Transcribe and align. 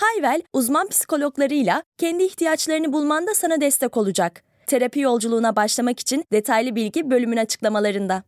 Hayvel, 0.00 0.42
uzman 0.52 0.88
psikologlarıyla 0.88 1.82
kendi 1.98 2.22
ihtiyaçlarını 2.24 2.92
bulmanda 2.92 3.34
sana 3.34 3.60
destek 3.60 3.96
olacak. 3.96 4.42
Terapi 4.66 5.00
yolculuğuna 5.00 5.56
başlamak 5.56 6.00
için 6.00 6.24
detaylı 6.32 6.74
bilgi 6.76 7.10
bölümün 7.10 7.36
açıklamalarında. 7.36 8.22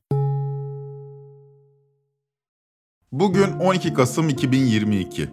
Bugün 3.12 3.52
12 3.60 3.94
Kasım 3.94 4.28
2022. 4.28 5.28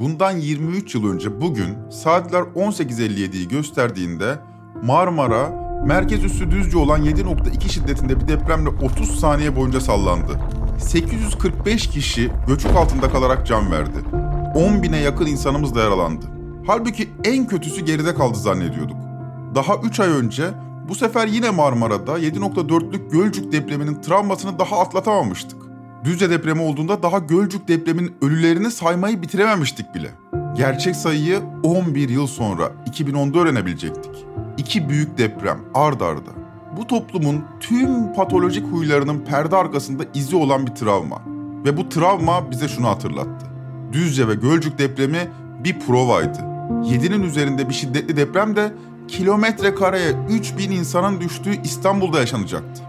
Bundan 0.00 0.30
23 0.30 0.94
yıl 0.94 1.12
önce 1.12 1.40
bugün 1.40 1.90
saatler 1.90 2.40
18.57'yi 2.40 3.48
gösterdiğinde 3.48 4.38
Marmara 4.82 5.48
merkez 5.86 6.24
üssü 6.24 6.50
düzce 6.50 6.78
olan 6.78 7.04
7.2 7.04 7.68
şiddetinde 7.68 8.20
bir 8.20 8.28
depremle 8.28 8.68
30 8.68 9.20
saniye 9.20 9.56
boyunca 9.56 9.80
sallandı. 9.80 10.40
845 10.80 11.90
kişi 11.90 12.30
göçük 12.46 12.70
altında 12.70 13.10
kalarak 13.10 13.46
can 13.46 13.72
verdi. 13.72 14.25
10 14.56 14.82
bine 14.82 14.98
yakın 14.98 15.26
insanımız 15.26 15.74
da 15.74 15.80
yaralandı. 15.80 16.26
Halbuki 16.66 17.08
en 17.24 17.46
kötüsü 17.46 17.84
geride 17.84 18.14
kaldı 18.14 18.38
zannediyorduk. 18.38 18.96
Daha 19.54 19.76
3 19.76 20.00
ay 20.00 20.08
önce 20.08 20.50
bu 20.88 20.94
sefer 20.94 21.26
yine 21.26 21.50
Marmara'da 21.50 22.18
7.4'lük 22.18 23.10
Gölcük 23.10 23.52
depreminin 23.52 24.02
travmasını 24.02 24.58
daha 24.58 24.80
atlatamamıştık. 24.80 25.62
Düzce 26.04 26.30
depremi 26.30 26.62
olduğunda 26.62 27.02
daha 27.02 27.18
Gölcük 27.18 27.68
depreminin 27.68 28.14
ölülerini 28.22 28.70
saymayı 28.70 29.22
bitirememiştik 29.22 29.94
bile. 29.94 30.10
Gerçek 30.56 30.96
sayıyı 30.96 31.42
11 31.62 32.08
yıl 32.08 32.26
sonra 32.26 32.72
2010'da 32.90 33.38
öğrenebilecektik. 33.38 34.26
İki 34.58 34.88
büyük 34.88 35.18
deprem 35.18 35.58
ard 35.74 36.00
arda. 36.00 36.30
Bu 36.76 36.86
toplumun 36.86 37.44
tüm 37.60 38.12
patolojik 38.12 38.66
huylarının 38.72 39.18
perde 39.18 39.56
arkasında 39.56 40.02
izi 40.14 40.36
olan 40.36 40.66
bir 40.66 40.74
travma. 40.74 41.22
Ve 41.64 41.76
bu 41.76 41.88
travma 41.88 42.50
bize 42.50 42.68
şunu 42.68 42.88
hatırlattı. 42.88 43.45
Düzce 43.96 44.28
ve 44.28 44.34
Gölcük 44.34 44.78
depremi 44.78 45.30
bir 45.64 45.80
provaydı. 45.80 46.38
7'nin 46.70 47.22
üzerinde 47.22 47.68
bir 47.68 47.74
şiddetli 47.74 48.16
deprem 48.16 48.56
de 48.56 48.72
kilometre 49.08 49.74
kareye 49.74 50.12
3000 50.30 50.70
insanın 50.70 51.20
düştüğü 51.20 51.62
İstanbul'da 51.62 52.20
yaşanacaktı. 52.20 52.82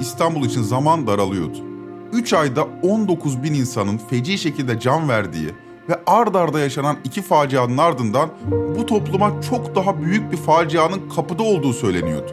İstanbul 0.00 0.46
için 0.46 0.62
zaman 0.62 1.06
daralıyordu. 1.06 1.58
3 2.12 2.32
ayda 2.32 2.66
19 2.82 3.42
bin 3.42 3.54
insanın 3.54 3.98
feci 3.98 4.38
şekilde 4.38 4.80
can 4.80 5.08
verdiği 5.08 5.48
ve 5.88 6.00
ard 6.06 6.34
arda 6.34 6.60
yaşanan 6.60 6.96
iki 7.04 7.22
facianın 7.22 7.78
ardından 7.78 8.28
bu 8.78 8.86
topluma 8.86 9.42
çok 9.50 9.76
daha 9.76 10.02
büyük 10.02 10.32
bir 10.32 10.36
facianın 10.36 11.08
kapıda 11.16 11.42
olduğu 11.42 11.72
söyleniyordu. 11.72 12.32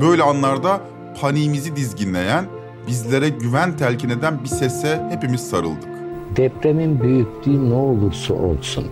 Böyle 0.00 0.22
anlarda 0.22 0.80
paniğimizi 1.20 1.76
dizginleyen, 1.76 2.46
bizlere 2.86 3.28
güven 3.28 3.76
telkin 3.76 4.08
eden 4.08 4.44
bir 4.44 4.48
sese 4.48 5.08
hepimiz 5.10 5.40
sarıldık. 5.50 5.93
Depremin 6.36 7.00
büyüklüğü 7.00 7.70
ne 7.70 7.74
olursa 7.74 8.34
olsun 8.34 8.84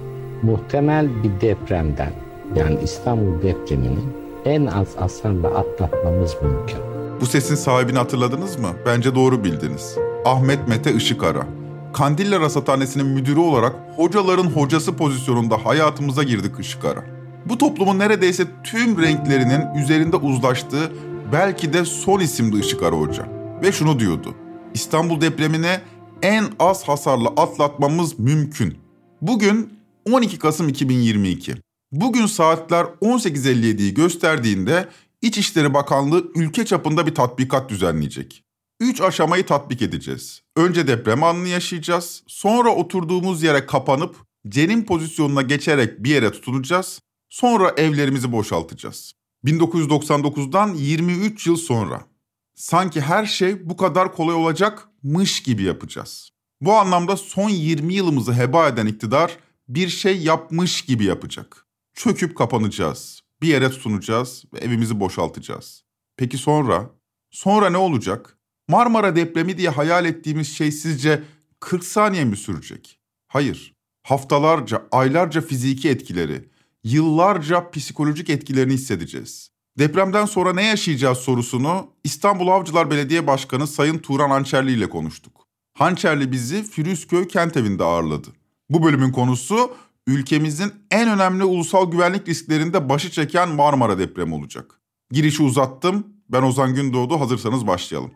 muhtemel 0.43 1.23
bir 1.23 1.41
depremden 1.41 2.13
yani 2.57 2.79
İstanbul 2.85 3.43
depreminin 3.43 4.13
en 4.45 4.67
az 4.67 4.97
hasarla 4.97 5.49
atlatmamız 5.49 6.37
mümkün. 6.43 6.79
Bu 7.21 7.27
sesin 7.27 7.55
sahibini 7.55 7.99
hatırladınız 7.99 8.59
mı? 8.59 8.69
Bence 8.87 9.15
doğru 9.15 9.45
bildiniz. 9.45 9.97
Ahmet 10.25 10.69
Mete 10.69 10.93
Işıkara. 10.95 11.47
Kandilli 11.93 12.41
Rasathanesi'nin 12.41 13.07
müdürü 13.07 13.41
olarak 13.41 13.77
hocaların 13.97 14.47
hocası 14.47 14.97
pozisyonunda 14.97 15.67
hayatımıza 15.67 16.23
girdi 16.23 16.53
Işıkara. 16.61 17.05
Bu 17.47 17.59
toplumun 17.59 17.99
neredeyse 17.99 18.45
tüm 18.65 19.03
renklerinin 19.03 19.83
üzerinde 19.83 20.17
uzlaştığı 20.17 20.93
belki 21.33 21.73
de 21.73 21.85
son 21.85 22.21
isimdi 22.21 22.59
Işıkara 22.59 22.97
Hoca. 22.97 23.25
Ve 23.63 23.73
şunu 23.73 23.99
diyordu. 23.99 24.35
İstanbul 24.75 25.21
depremine 25.21 25.81
en 26.23 26.53
az 26.59 26.89
hasarla 26.89 27.29
atlatmamız 27.29 28.19
mümkün. 28.19 28.79
Bugün 29.23 29.79
12 30.11 30.39
Kasım 30.39 30.69
2022. 30.69 31.55
Bugün 31.93 32.27
saatler 32.27 32.85
18.57'yi 32.85 33.95
gösterdiğinde 33.95 34.89
İçişleri 35.23 35.75
Bakanlığı 35.75 36.33
ülke 36.35 36.65
çapında 36.65 37.07
bir 37.07 37.15
tatbikat 37.15 37.71
düzenleyecek. 37.71 38.45
Üç 38.81 39.01
aşamayı 39.01 39.47
tatbik 39.47 39.83
edeceğiz. 39.83 40.43
Önce 40.57 40.87
deprem 40.87 41.23
anını 41.23 41.49
yaşayacağız. 41.49 42.23
Sonra 42.27 42.71
oturduğumuz 42.75 43.43
yere 43.43 43.67
kapanıp 43.67 44.17
cenin 44.49 44.85
pozisyonuna 44.85 45.43
geçerek 45.43 46.05
bir 46.05 46.11
yere 46.11 46.31
tutunacağız. 46.33 47.01
Sonra 47.29 47.75
evlerimizi 47.77 48.33
boşaltacağız. 48.33 49.13
1999'dan 49.45 50.75
23 50.75 51.47
yıl 51.47 51.57
sonra. 51.57 52.12
Sanki 52.55 53.01
her 53.01 53.27
şey 53.27 53.69
bu 53.69 53.77
kadar 53.77 54.13
kolay 54.15 54.35
olacakmış 54.35 55.43
gibi 55.43 55.63
yapacağız. 55.63 56.31
Bu 56.61 56.73
anlamda 56.73 57.17
son 57.17 57.49
20 57.49 57.95
yılımızı 57.95 58.35
heba 58.35 58.69
eden 58.69 58.87
iktidar 58.87 59.39
bir 59.69 59.89
şey 59.89 60.23
yapmış 60.23 60.83
gibi 60.83 61.05
yapacak. 61.05 61.67
Çöküp 61.95 62.37
kapanacağız. 62.37 63.21
Bir 63.43 63.49
yere 63.49 63.71
tutunacağız 63.71 64.45
ve 64.53 64.59
evimizi 64.59 65.01
boşaltacağız. 65.01 65.85
Peki 66.17 66.39
sonra? 66.39 66.91
Sonra 67.31 67.71
ne 67.71 67.77
olacak? 67.77 68.39
Marmara 68.69 69.17
depremi 69.17 69.59
diye 69.59 69.69
hayal 69.69 70.05
ettiğimiz 70.05 70.57
şey 70.57 70.73
sizce 70.73 71.23
40 71.61 71.85
saniye 71.85 72.25
mi 72.25 72.37
sürecek? 72.37 73.01
Hayır. 73.29 73.75
Haftalarca, 74.03 74.87
aylarca 74.93 75.41
fiziki 75.41 75.89
etkileri, 75.89 76.49
yıllarca 76.85 77.71
psikolojik 77.71 78.31
etkilerini 78.31 78.73
hissedeceğiz. 78.73 79.52
Depremden 79.79 80.25
sonra 80.25 80.53
ne 80.53 80.65
yaşayacağız 80.65 81.19
sorusunu 81.19 81.87
İstanbul 82.05 82.49
Avcılar 82.49 82.91
Belediye 82.91 83.27
Başkanı 83.27 83.67
Sayın 83.67 83.99
Turan 83.99 84.31
Hançerli 84.31 84.73
ile 84.73 84.89
konuştuk. 84.89 85.47
Hançerli 85.75 86.33
bizi 86.33 86.63
Firuzköy 86.65 87.29
kent 87.29 87.57
evinde 87.57 87.85
ağırladı. 87.85 88.29
Bu 88.71 88.83
bölümün 88.83 89.13
konusu 89.13 89.75
ülkemizin 90.07 90.73
en 90.91 91.09
önemli 91.09 91.45
ulusal 91.45 91.91
güvenlik 91.91 92.29
risklerinde 92.29 92.89
başı 92.89 93.11
çeken 93.11 93.49
Marmara 93.49 93.99
depremi 93.99 94.35
olacak. 94.35 94.81
Girişi 95.11 95.43
uzattım. 95.43 96.07
Ben 96.29 96.43
Ozan 96.43 96.75
Gündoğdu. 96.75 97.21
Hazırsanız 97.21 97.67
başlayalım. 97.67 98.11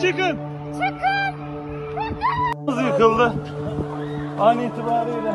Çıkın 0.00 0.12
çıkın 0.12 0.38
çıkın. 0.72 2.16
Çıkın. 2.68 2.86
yıkıldı. 2.86 3.34
An 4.40 4.58
itibariyle. 4.58 5.32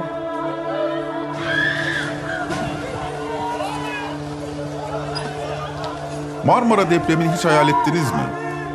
Marmara 6.45 6.89
depremini 6.89 7.31
hiç 7.31 7.45
hayal 7.45 7.69
ettiniz 7.69 8.11
mi? 8.11 8.23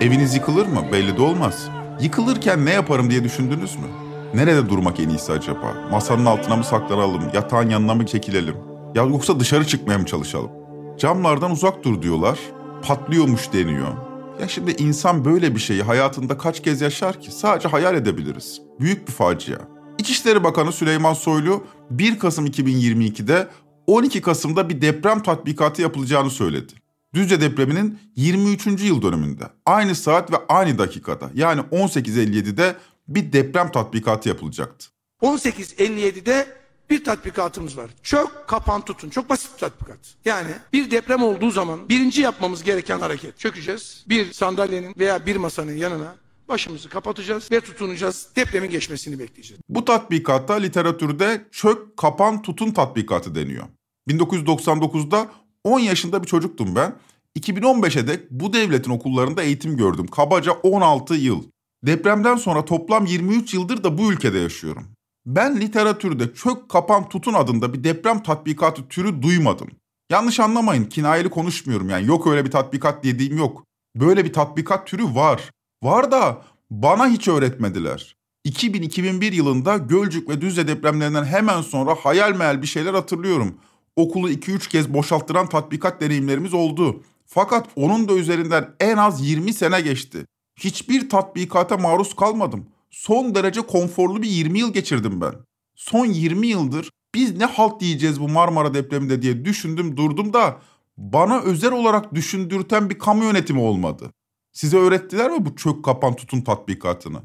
Eviniz 0.00 0.34
yıkılır 0.34 0.66
mı? 0.66 0.80
Belli 0.92 1.16
de 1.16 1.22
olmaz. 1.22 1.68
Yıkılırken 2.00 2.66
ne 2.66 2.70
yaparım 2.70 3.10
diye 3.10 3.24
düşündünüz 3.24 3.76
mü? 3.76 3.86
Nerede 4.34 4.68
durmak 4.68 5.00
en 5.00 5.08
iyisi 5.08 5.32
acaba? 5.32 5.74
Masanın 5.90 6.26
altına 6.26 6.56
mı 6.56 6.64
saklanalım? 6.64 7.22
Yatağın 7.34 7.70
yanına 7.70 7.94
mı 7.94 8.06
çekilelim? 8.06 8.56
Ya 8.94 9.02
yoksa 9.02 9.40
dışarı 9.40 9.66
çıkmaya 9.66 9.98
mı 9.98 10.06
çalışalım? 10.06 10.50
Camlardan 10.98 11.50
uzak 11.50 11.84
dur 11.84 12.02
diyorlar. 12.02 12.38
Patlıyormuş 12.82 13.52
deniyor. 13.52 14.09
Ya 14.40 14.48
şimdi 14.48 14.70
insan 14.78 15.24
böyle 15.24 15.54
bir 15.54 15.60
şeyi 15.60 15.82
hayatında 15.82 16.38
kaç 16.38 16.62
kez 16.62 16.80
yaşar 16.80 17.20
ki? 17.20 17.32
Sadece 17.32 17.68
hayal 17.68 17.94
edebiliriz. 17.94 18.60
Büyük 18.80 19.08
bir 19.08 19.12
facia. 19.12 19.58
İçişleri 19.98 20.44
Bakanı 20.44 20.72
Süleyman 20.72 21.14
Soylu 21.14 21.64
1 21.90 22.18
Kasım 22.18 22.46
2022'de 22.46 23.48
12 23.86 24.20
Kasım'da 24.20 24.68
bir 24.68 24.80
deprem 24.80 25.22
tatbikatı 25.22 25.82
yapılacağını 25.82 26.30
söyledi. 26.30 26.72
Düzce 27.14 27.40
depreminin 27.40 27.98
23. 28.16 28.66
yıl 28.66 29.02
dönümünde 29.02 29.44
aynı 29.66 29.94
saat 29.94 30.32
ve 30.32 30.36
aynı 30.48 30.78
dakikada 30.78 31.30
yani 31.34 31.60
18.57'de 31.60 32.76
bir 33.08 33.32
deprem 33.32 33.72
tatbikatı 33.72 34.28
yapılacaktı. 34.28 34.88
18.57'de 35.22 36.59
bir 36.90 37.04
tatbikatımız 37.04 37.76
var. 37.76 37.90
Çök, 38.02 38.28
kapan, 38.48 38.84
tutun. 38.84 39.10
Çok 39.10 39.28
basit 39.28 39.54
bir 39.54 39.58
tatbikat. 39.58 39.98
Yani 40.24 40.50
bir 40.72 40.90
deprem 40.90 41.22
olduğu 41.22 41.50
zaman 41.50 41.88
birinci 41.88 42.22
yapmamız 42.22 42.62
gereken 42.62 42.98
hareket. 42.98 43.38
Çökeceğiz. 43.38 44.04
Bir 44.08 44.32
sandalyenin 44.32 44.94
veya 44.98 45.26
bir 45.26 45.36
masanın 45.36 45.76
yanına 45.76 46.14
başımızı 46.48 46.88
kapatacağız 46.88 47.52
ve 47.52 47.60
tutunacağız. 47.60 48.28
Depremin 48.36 48.70
geçmesini 48.70 49.18
bekleyeceğiz. 49.18 49.62
Bu 49.68 49.84
tatbikata 49.84 50.54
literatürde 50.54 51.46
çök, 51.52 51.96
kapan, 51.96 52.42
tutun 52.42 52.70
tatbikatı 52.70 53.34
deniyor. 53.34 53.64
1999'da 54.08 55.28
10 55.64 55.80
yaşında 55.80 56.22
bir 56.22 56.28
çocuktum 56.28 56.76
ben. 56.76 56.94
2015'e 57.38 58.06
dek 58.06 58.30
bu 58.30 58.52
devletin 58.52 58.90
okullarında 58.90 59.42
eğitim 59.42 59.76
gördüm. 59.76 60.06
Kabaca 60.06 60.52
16 60.52 61.14
yıl. 61.14 61.44
Depremden 61.86 62.36
sonra 62.36 62.64
toplam 62.64 63.06
23 63.06 63.54
yıldır 63.54 63.84
da 63.84 63.98
bu 63.98 64.12
ülkede 64.12 64.38
yaşıyorum. 64.38 64.86
Ben 65.26 65.60
literatürde 65.60 66.34
çök, 66.34 66.68
kapan, 66.68 67.08
tutun 67.08 67.34
adında 67.34 67.72
bir 67.72 67.84
deprem 67.84 68.22
tatbikatı 68.22 68.88
türü 68.88 69.22
duymadım. 69.22 69.68
Yanlış 70.10 70.40
anlamayın, 70.40 70.84
kinayeli 70.84 71.30
konuşmuyorum 71.30 71.88
yani. 71.88 72.06
Yok 72.06 72.26
öyle 72.26 72.44
bir 72.44 72.50
tatbikat 72.50 73.04
dediğim 73.04 73.38
yok. 73.38 73.64
Böyle 73.96 74.24
bir 74.24 74.32
tatbikat 74.32 74.86
türü 74.86 75.04
var. 75.04 75.50
Var 75.82 76.10
da 76.10 76.42
bana 76.70 77.08
hiç 77.08 77.28
öğretmediler. 77.28 78.16
2000-2001 78.46 79.34
yılında 79.34 79.76
Gölcük 79.76 80.28
ve 80.28 80.40
Düzce 80.40 80.68
depremlerinden 80.68 81.24
hemen 81.24 81.62
sonra 81.62 81.94
hayal 81.94 82.36
meyal 82.36 82.62
bir 82.62 82.66
şeyler 82.66 82.94
hatırlıyorum. 82.94 83.54
Okulu 83.96 84.30
2-3 84.30 84.68
kez 84.68 84.94
boşalttıran 84.94 85.48
tatbikat 85.48 86.00
deneyimlerimiz 86.00 86.54
oldu. 86.54 87.02
Fakat 87.26 87.66
onun 87.76 88.08
da 88.08 88.12
üzerinden 88.12 88.74
en 88.80 88.96
az 88.96 89.28
20 89.28 89.52
sene 89.52 89.80
geçti. 89.80 90.26
Hiçbir 90.58 91.08
tatbikata 91.08 91.76
maruz 91.76 92.16
kalmadım. 92.16 92.66
Son 93.00 93.34
derece 93.34 93.60
konforlu 93.60 94.22
bir 94.22 94.28
20 94.28 94.58
yıl 94.58 94.72
geçirdim 94.72 95.20
ben. 95.20 95.34
Son 95.74 96.06
20 96.06 96.46
yıldır 96.46 96.90
biz 97.14 97.36
ne 97.36 97.44
halt 97.44 97.80
diyeceğiz 97.80 98.20
bu 98.20 98.28
Marmara 98.28 98.74
depreminde 98.74 99.22
diye 99.22 99.44
düşündüm 99.44 99.96
durdum 99.96 100.32
da 100.32 100.58
bana 100.96 101.40
özel 101.40 101.72
olarak 101.72 102.14
düşündürten 102.14 102.90
bir 102.90 102.98
kamu 102.98 103.24
yönetimi 103.24 103.60
olmadı. 103.60 104.10
Size 104.52 104.76
öğrettiler 104.76 105.30
mi 105.30 105.46
bu 105.46 105.56
çök 105.56 105.84
kapan 105.84 106.16
tutun 106.16 106.40
tatbikatını? 106.40 107.22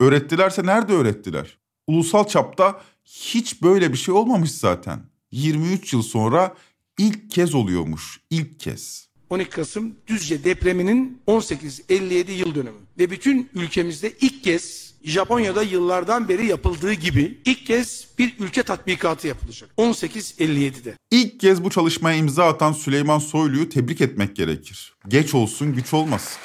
Öğrettilerse 0.00 0.66
nerede 0.66 0.92
öğrettiler? 0.92 1.58
Ulusal 1.86 2.24
çapta 2.24 2.80
hiç 3.04 3.62
böyle 3.62 3.92
bir 3.92 3.98
şey 3.98 4.14
olmamış 4.14 4.50
zaten. 4.50 5.00
23 5.30 5.92
yıl 5.92 6.02
sonra 6.02 6.54
ilk 6.98 7.30
kez 7.30 7.54
oluyormuş. 7.54 8.20
ilk 8.30 8.60
kez. 8.60 9.08
12 9.30 9.50
Kasım 9.50 9.96
Düzce 10.06 10.44
depreminin 10.44 11.22
1857 11.28 12.32
yıl 12.32 12.54
dönümü 12.54 12.78
ve 12.98 13.10
bütün 13.10 13.50
ülkemizde 13.54 14.12
ilk 14.20 14.44
kez 14.44 14.85
Japonya'da 15.06 15.62
yıllardan 15.62 16.28
beri 16.28 16.46
yapıldığı 16.46 16.92
gibi 16.92 17.40
ilk 17.44 17.66
kez 17.66 18.06
bir 18.18 18.34
ülke 18.38 18.62
tatbikatı 18.62 19.28
yapılacak. 19.28 19.70
1857'de. 19.78 20.94
İlk 21.10 21.40
kez 21.40 21.64
bu 21.64 21.70
çalışmaya 21.70 22.16
imza 22.16 22.44
atan 22.48 22.72
Süleyman 22.72 23.18
Soylu'yu 23.18 23.68
tebrik 23.68 24.00
etmek 24.00 24.36
gerekir. 24.36 24.94
Geç 25.08 25.34
olsun 25.34 25.74
güç 25.74 25.94
olmasın. 25.94 26.38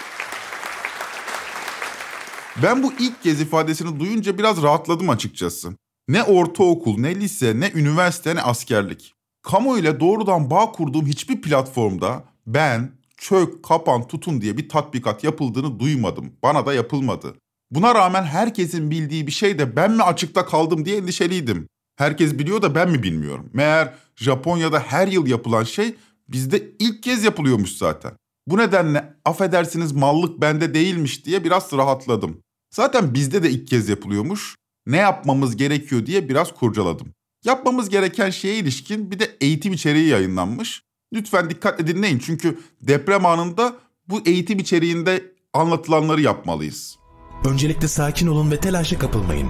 Ben 2.64 2.84
bu 2.84 2.94
ilk 3.00 3.24
kez 3.24 3.42
ifadesini 3.42 4.00
duyunca 4.00 4.38
biraz 4.38 4.62
rahatladım 4.64 5.10
açıkçası. 5.10 5.70
Ne 6.08 6.24
ortaokul, 6.24 6.98
ne 6.98 7.16
lise, 7.16 7.60
ne 7.60 7.72
üniversite, 7.76 8.36
ne 8.36 8.42
askerlik. 8.42 9.14
Kamu 9.42 9.78
ile 9.78 10.00
doğrudan 10.00 10.50
bağ 10.50 10.72
kurduğum 10.72 11.06
hiçbir 11.06 11.42
platformda 11.42 12.24
ben 12.48 12.92
çök, 13.18 13.64
kapan, 13.64 14.08
tutun 14.08 14.42
diye 14.42 14.58
bir 14.58 14.70
tatbikat 14.70 15.24
yapıldığını 15.24 15.80
duymadım. 15.80 16.34
Bana 16.44 16.66
da 16.66 16.74
yapılmadı. 16.74 17.36
Buna 17.72 17.96
rağmen 17.96 18.24
herkesin 18.24 18.92
bildiği 18.92 19.28
bir 19.28 19.32
şey 19.32 19.60
de 19.60 19.76
ben 19.76 19.92
mi 19.92 20.04
açıkta 20.04 20.46
kaldım 20.46 20.86
diye 20.86 20.98
endişeliydim. 20.98 21.68
Herkes 21.96 22.40
biliyor 22.40 22.62
da 22.62 22.76
ben 22.76 22.90
mi 22.90 23.04
bilmiyorum. 23.04 23.50
Meğer 23.54 23.94
Japonya'da 24.16 24.80
her 24.80 25.08
yıl 25.08 25.28
yapılan 25.28 25.64
şey 25.64 25.96
bizde 26.28 26.72
ilk 26.80 27.04
kez 27.04 27.24
yapılıyormuş 27.24 27.72
zaten. 27.72 28.12
Bu 28.48 28.58
nedenle 28.58 29.14
affedersiniz 29.26 29.92
mallık 29.92 30.42
bende 30.42 30.74
değilmiş 30.74 31.26
diye 31.26 31.44
biraz 31.44 31.74
rahatladım. 31.74 32.42
Zaten 32.72 33.14
bizde 33.14 33.44
de 33.44 33.50
ilk 33.50 33.68
kez 33.68 33.90
yapılıyormuş. 33.90 34.56
Ne 34.86 34.98
yapmamız 34.98 35.58
gerekiyor 35.58 36.06
diye 36.06 36.30
biraz 36.30 36.56
kurcaladım. 36.56 37.14
Yapmamız 37.46 37.90
gereken 37.90 38.30
şeye 38.30 38.56
ilişkin 38.56 39.12
bir 39.12 39.20
de 39.20 39.38
eğitim 39.42 39.74
içeriği 39.74 40.08
yayınlanmış. 40.08 40.84
Lütfen 41.14 41.50
dikkatle 41.50 41.88
dinleyin 41.88 42.20
çünkü 42.20 42.60
deprem 42.82 43.26
anında 43.26 43.76
bu 44.10 44.22
eğitim 44.26 44.60
içeriğinde 44.60 45.24
anlatılanları 45.54 46.22
yapmalıyız. 46.22 47.01
Öncelikle 47.46 47.88
sakin 47.88 48.28
olun 48.28 48.52
ve 48.52 48.58
telaşa 48.58 49.00
kapılmayın. 49.00 49.50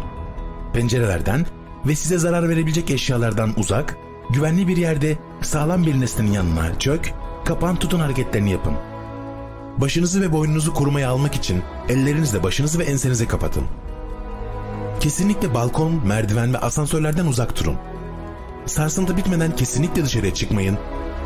Pencerelerden 0.74 1.46
ve 1.86 1.96
size 1.96 2.18
zarar 2.18 2.50
verebilecek 2.50 2.92
eşyalardan 2.92 3.54
uzak, 3.58 3.98
güvenli 4.30 4.68
bir 4.68 4.78
yerde 4.78 5.18
sağlam 5.42 5.86
bir 5.86 6.02
nesnenin 6.02 6.32
yanına 6.32 6.80
çök, 6.80 7.14
kapan 7.46 7.76
tutun 7.76 8.00
hareketlerini 8.00 8.52
yapın. 8.52 8.74
Başınızı 9.78 10.22
ve 10.22 10.32
boynunuzu 10.32 10.74
korumaya 10.74 11.10
almak 11.10 11.36
için 11.36 11.62
ellerinizle 11.90 12.44
başınızı 12.44 12.80
ve 12.80 12.84
ensenize 12.84 13.28
kapatın. 13.28 13.64
Kesinlikle 15.00 15.54
balkon, 15.54 16.08
merdiven 16.08 16.54
ve 16.54 16.58
asansörlerden 16.58 17.26
uzak 17.26 17.60
durun. 17.60 17.76
Sarsıntı 18.66 19.18
bitmeden 19.18 19.56
kesinlikle 19.56 20.06
dışarıya 20.06 20.34
çıkmayın. 20.34 20.78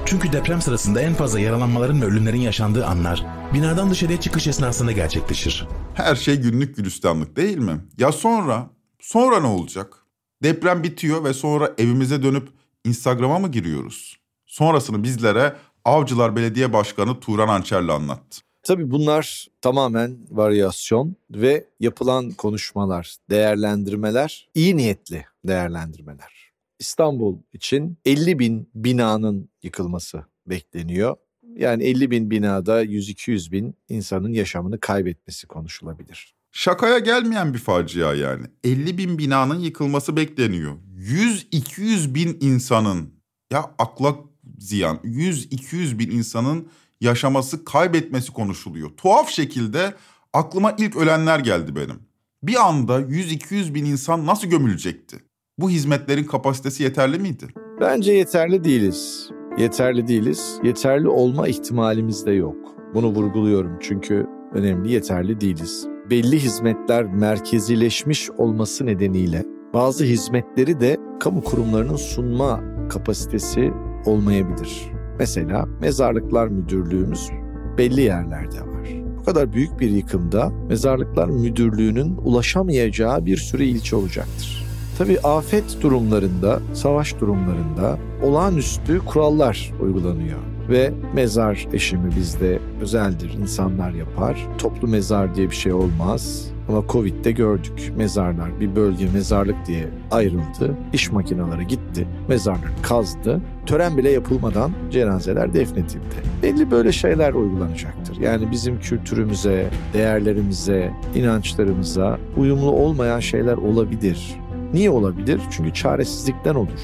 Çünkü 0.06 0.32
deprem 0.32 0.62
sırasında 0.62 1.02
en 1.02 1.14
fazla 1.14 1.40
yaralanmaların 1.40 2.02
ve 2.02 2.06
ölümlerin 2.06 2.42
yaşandığı 2.42 2.86
anlar 2.86 3.26
binadan 3.54 3.90
dışarıya 3.90 4.22
çıkış 4.22 4.48
esnasında 4.48 4.92
gerçekleşir. 4.92 5.68
Her 5.94 6.16
şey 6.16 6.36
günlük 6.36 6.76
gülistanlık 6.76 7.36
değil 7.36 7.58
mi? 7.58 7.78
Ya 7.98 8.12
sonra? 8.12 8.70
Sonra 9.00 9.40
ne 9.40 9.48
olacak? 9.48 9.98
Deprem 10.44 10.84
bitiyor 10.84 11.24
ve 11.24 11.34
sonra 11.34 11.74
evimize 11.78 12.24
dönüp 12.24 12.48
Instagram'a 12.84 13.40
mı 13.40 13.52
giriyoruz? 13.52 14.18
Sonrasını 14.46 15.04
bizlere 15.04 15.56
Avcılar 15.86 16.36
Belediye 16.36 16.74
Başkanı 16.74 17.20
Turan 17.20 17.48
Ançerli 17.48 17.92
anlattı. 17.92 18.42
Tabii 18.64 18.92
bunlar 18.92 19.48
tamamen 19.62 20.18
varyasyon 20.32 21.16
ve 21.32 21.66
yapılan 21.80 22.32
konuşmalar, 22.32 23.16
değerlendirmeler, 23.30 24.50
iyi 24.56 24.78
niyetli 24.78 25.26
değerlendirmeler. 25.46 26.45
İstanbul 26.80 27.38
için 27.54 27.98
50 28.06 28.40
bin 28.40 28.70
binanın 28.76 29.50
yıkılması 29.64 30.26
bekleniyor. 30.48 31.16
Yani 31.56 31.84
50 31.84 32.12
bin 32.12 32.32
binada 32.32 32.84
100-200 32.84 33.52
bin 33.52 33.76
insanın 33.90 34.34
yaşamını 34.34 34.80
kaybetmesi 34.80 35.48
konuşulabilir. 35.48 36.36
Şakaya 36.52 37.00
gelmeyen 37.00 37.54
bir 37.54 37.60
facia 37.60 38.14
yani. 38.14 38.46
50 38.64 38.98
bin 38.98 39.18
binanın 39.18 39.60
yıkılması 39.60 40.16
bekleniyor. 40.18 40.78
100-200 40.98 42.16
bin 42.16 42.38
insanın 42.42 43.14
ya 43.52 43.72
akla 43.80 44.16
ziyan 44.58 44.98
100-200 44.98 46.00
bin 46.00 46.12
insanın 46.12 46.70
yaşaması, 47.02 47.66
kaybetmesi 47.66 48.34
konuşuluyor. 48.34 48.90
Tuhaf 48.98 49.30
şekilde 49.30 49.94
aklıma 50.34 50.76
ilk 50.78 50.96
ölenler 50.96 51.40
geldi 51.40 51.76
benim. 51.76 52.00
Bir 52.44 52.68
anda 52.68 53.02
100-200 53.02 53.74
bin 53.74 53.86
insan 53.86 54.26
nasıl 54.26 54.48
gömülecekti? 54.48 55.18
Bu 55.60 55.70
hizmetlerin 55.70 56.24
kapasitesi 56.24 56.84
yeterli 56.84 57.20
miydi? 57.20 57.48
Bence 57.82 58.14
yeterli 58.14 58.64
değiliz. 58.64 59.30
Yeterli 59.58 60.08
değiliz. 60.08 60.60
Yeterli 60.64 61.10
olma 61.10 61.48
ihtimalimiz 61.48 62.26
de 62.26 62.32
yok. 62.32 62.56
Bunu 62.94 63.08
vurguluyorum 63.08 63.78
çünkü 63.82 64.28
önemli 64.54 64.92
yeterli 64.92 65.42
değiliz. 65.42 65.88
Belli 66.10 66.40
hizmetler 66.40 67.04
merkezileşmiş 67.04 68.30
olması 68.30 68.86
nedeniyle 68.86 69.44
bazı 69.74 70.04
hizmetleri 70.04 70.80
de 70.80 70.98
kamu 71.20 71.44
kurumlarının 71.44 71.96
sunma 71.96 72.64
kapasitesi 72.90 73.72
olmayabilir. 74.06 74.92
Mesela 75.20 75.66
mezarlıklar 75.82 76.48
müdürlüğümüz 76.48 77.30
belli 77.78 78.02
yerlerde 78.02 78.62
var. 78.62 78.90
Bu 79.20 79.24
kadar 79.24 79.54
büyük 79.54 79.80
bir 79.80 79.90
yıkımda 79.90 80.50
mezarlıklar 80.50 81.28
müdürlüğünün 81.28 82.18
ulaşamayacağı 82.18 83.26
bir 83.26 83.38
sürü 83.38 83.64
ilçe 83.64 83.96
olacaktır. 83.96 84.65
Tabii 84.98 85.20
afet 85.20 85.82
durumlarında, 85.82 86.60
savaş 86.74 87.20
durumlarında 87.20 87.98
olağanüstü 88.24 89.00
kurallar 89.06 89.72
uygulanıyor. 89.82 90.40
Ve 90.70 90.94
mezar 91.14 91.68
eşimi 91.74 92.16
bizde 92.16 92.60
özeldir, 92.82 93.34
insanlar 93.42 93.92
yapar. 93.92 94.48
Toplu 94.58 94.88
mezar 94.88 95.36
diye 95.36 95.50
bir 95.50 95.56
şey 95.56 95.74
olmaz. 95.74 96.52
Ama 96.70 96.84
Covid'de 96.90 97.32
gördük. 97.32 97.94
Mezarlar 97.98 98.60
bir 98.60 98.76
bölge 98.76 99.08
mezarlık 99.14 99.56
diye 99.68 99.88
ayrıldı. 100.12 100.78
İş 100.94 101.12
makineleri 101.12 101.68
gitti. 101.68 102.08
Mezarları 102.28 102.72
kazdı. 102.82 103.42
Tören 103.66 103.98
bile 103.98 104.10
yapılmadan 104.10 104.72
cenazeler 104.92 105.54
defnedildi. 105.54 106.16
Belli 106.44 106.72
böyle 106.72 106.92
şeyler 106.92 107.34
uygulanacaktır. 107.34 108.18
Yani 108.18 108.52
bizim 108.52 108.80
kültürümüze, 108.80 109.70
değerlerimize, 109.94 110.92
inançlarımıza 111.16 112.20
uyumlu 112.38 112.72
olmayan 112.72 113.20
şeyler 113.20 113.58
olabilir. 113.58 114.36
Niye 114.74 114.90
olabilir? 114.90 115.42
Çünkü 115.52 115.74
çaresizlikten 115.74 116.56
olur. 116.56 116.80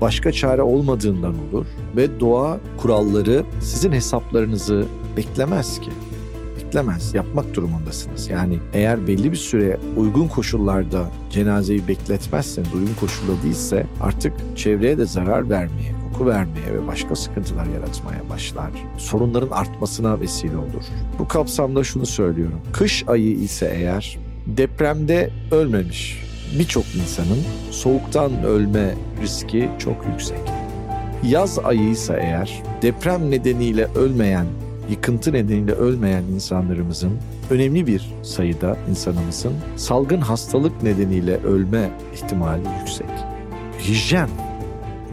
Başka 0.00 0.32
çare 0.32 0.62
olmadığından 0.62 1.34
olur 1.50 1.66
ve 1.96 2.20
doğa 2.20 2.58
kuralları 2.76 3.44
sizin 3.60 3.92
hesaplarınızı 3.92 4.86
beklemez 5.16 5.80
ki 5.80 5.90
beklemez. 6.74 7.14
Yapmak 7.14 7.54
durumundasınız. 7.54 8.30
Yani 8.30 8.58
eğer 8.72 9.06
belli 9.06 9.32
bir 9.32 9.36
süre 9.36 9.78
uygun 9.96 10.28
koşullarda 10.28 11.10
cenazeyi 11.30 11.88
bekletmezseniz, 11.88 12.74
uygun 12.74 12.94
koşulda 13.00 13.42
değilse 13.42 13.86
artık 14.00 14.32
çevreye 14.56 14.98
de 14.98 15.06
zarar 15.06 15.50
vermeye, 15.50 15.94
koku 16.12 16.26
vermeye 16.26 16.74
ve 16.74 16.86
başka 16.86 17.16
sıkıntılar 17.16 17.66
yaratmaya 17.66 18.28
başlar. 18.30 18.70
Sorunların 18.98 19.50
artmasına 19.50 20.20
vesile 20.20 20.56
olur. 20.56 20.84
Bu 21.18 21.28
kapsamda 21.28 21.84
şunu 21.84 22.06
söylüyorum. 22.06 22.60
Kış 22.72 23.04
ayı 23.06 23.30
ise 23.30 23.72
eğer 23.74 24.18
depremde 24.46 25.30
ölmemiş 25.50 26.24
birçok 26.58 26.84
insanın 26.94 27.38
soğuktan 27.70 28.44
ölme 28.44 28.94
riski 29.22 29.68
çok 29.78 30.06
yüksek. 30.06 30.38
Yaz 31.24 31.58
ayı 31.58 31.90
ise 31.90 32.18
eğer 32.20 32.62
deprem 32.82 33.30
nedeniyle 33.30 33.84
ölmeyen, 33.94 34.46
yıkıntı 34.90 35.32
nedeniyle 35.32 35.72
ölmeyen 35.72 36.22
insanlarımızın 36.22 37.12
önemli 37.50 37.86
bir 37.86 38.14
sayıda 38.22 38.76
insanımızın 38.90 39.52
salgın 39.76 40.20
hastalık 40.20 40.82
nedeniyle 40.82 41.36
ölme 41.36 41.90
ihtimali 42.14 42.62
yüksek. 42.80 43.10
Hijyen 43.80 44.28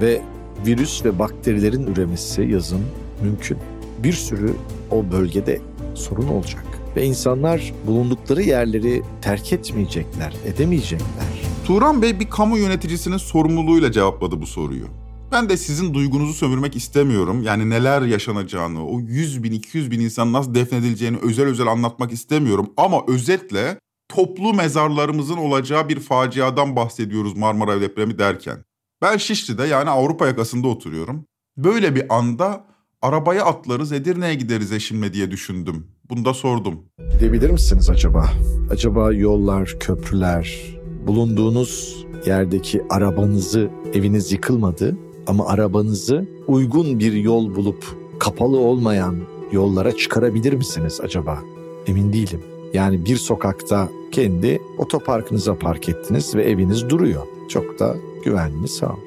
ve 0.01 0.21
virüs 0.65 1.05
ve 1.05 1.19
bakterilerin 1.19 1.87
üremesi 1.87 2.41
yazın 2.41 2.81
mümkün. 3.23 3.57
Bir 4.03 4.13
sürü 4.13 4.53
o 4.91 5.11
bölgede 5.11 5.59
sorun 5.95 6.27
olacak 6.27 6.70
ve 6.95 7.05
insanlar 7.05 7.73
bulundukları 7.87 8.41
yerleri 8.41 9.03
terk 9.21 9.53
etmeyecekler, 9.53 10.33
edemeyecekler. 10.45 11.41
Turan 11.65 12.01
Bey 12.01 12.19
bir 12.19 12.29
kamu 12.29 12.57
yöneticisinin 12.57 13.17
sorumluluğuyla 13.17 13.91
cevapladı 13.91 14.41
bu 14.41 14.47
soruyu. 14.47 14.87
Ben 15.31 15.49
de 15.49 15.57
sizin 15.57 15.93
duygunuzu 15.93 16.33
sömürmek 16.33 16.75
istemiyorum. 16.75 17.43
Yani 17.43 17.69
neler 17.69 18.01
yaşanacağını, 18.01 18.87
o 18.87 18.99
100 18.99 19.43
bin, 19.43 19.51
200 19.51 19.91
bin 19.91 19.99
insan 19.99 20.33
nasıl 20.33 20.55
defnedileceğini 20.55 21.17
özel 21.17 21.45
özel 21.45 21.67
anlatmak 21.67 22.11
istemiyorum. 22.11 22.73
Ama 22.77 23.01
özetle 23.07 23.79
toplu 24.09 24.53
mezarlarımızın 24.53 25.37
olacağı 25.37 25.89
bir 25.89 25.99
faciadan 25.99 26.75
bahsediyoruz 26.75 27.37
Marmara 27.37 27.81
depremi 27.81 28.17
derken. 28.19 28.57
Ben 29.01 29.17
Şişli'de 29.17 29.63
yani 29.63 29.89
Avrupa 29.89 30.27
yakasında 30.27 30.67
oturuyorum. 30.67 31.25
Böyle 31.57 31.95
bir 31.95 32.15
anda 32.15 32.65
arabaya 33.01 33.45
atlarız 33.45 33.91
Edirne'ye 33.91 34.33
gideriz 34.33 34.71
eşimle 34.71 35.13
diye 35.13 35.31
düşündüm. 35.31 35.87
Bunu 36.11 36.25
da 36.25 36.33
sordum. 36.33 36.79
Gidebilir 37.13 37.49
misiniz 37.49 37.89
acaba? 37.89 38.29
Acaba 38.71 39.13
yollar, 39.13 39.75
köprüler, 39.79 40.59
bulunduğunuz 41.07 42.05
yerdeki 42.25 42.81
arabanızı, 42.89 43.69
eviniz 43.93 44.31
yıkılmadı 44.31 44.97
ama 45.27 45.47
arabanızı 45.47 46.27
uygun 46.47 46.99
bir 46.99 47.13
yol 47.13 47.55
bulup 47.55 47.85
kapalı 48.19 48.59
olmayan 48.59 49.15
yollara 49.51 49.97
çıkarabilir 49.97 50.53
misiniz 50.53 50.99
acaba? 51.03 51.39
Emin 51.87 52.13
değilim. 52.13 52.41
Yani 52.73 53.05
bir 53.05 53.17
sokakta 53.17 53.89
kendi 54.11 54.61
otoparkınıza 54.77 55.59
park 55.59 55.89
ettiniz 55.89 56.35
ve 56.35 56.43
eviniz 56.43 56.89
duruyor. 56.89 57.21
Çok 57.49 57.79
da 57.79 57.95
güvenli 58.25 58.67
sağ 58.67 58.87
olun. 58.87 58.99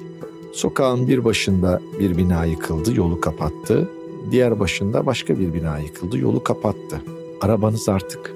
Sokağın 0.53 1.07
bir 1.07 1.25
başında 1.25 1.81
bir 1.99 2.17
bina 2.17 2.45
yıkıldı, 2.45 2.95
yolu 2.95 3.21
kapattı. 3.21 3.89
Diğer 4.31 4.59
başında 4.59 5.05
başka 5.05 5.39
bir 5.39 5.53
bina 5.53 5.79
yıkıldı, 5.79 6.17
yolu 6.17 6.43
kapattı. 6.43 7.01
Arabanız 7.41 7.89
artık 7.89 8.33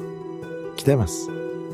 gidemez. 0.78 1.28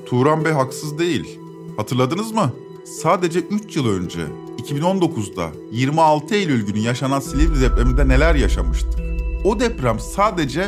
Turan 0.06 0.46
Bey 0.46 0.52
haksız 0.52 1.00
değil. 1.00 1.40
Hatırladınız 1.78 2.32
mı? 2.32 2.52
Sadece 2.86 3.40
3 3.40 3.76
yıl 3.76 3.90
önce 3.90 4.20
2019'da 4.58 5.52
26 5.72 6.36
Eylül 6.36 6.66
günü 6.66 6.80
yaşanan 6.80 7.20
Silivri 7.20 7.62
depreminde 7.62 8.08
neler 8.08 8.36
yaşamıştık? 8.36 9.00
O 9.46 9.60
deprem 9.60 10.00
sadece 10.00 10.68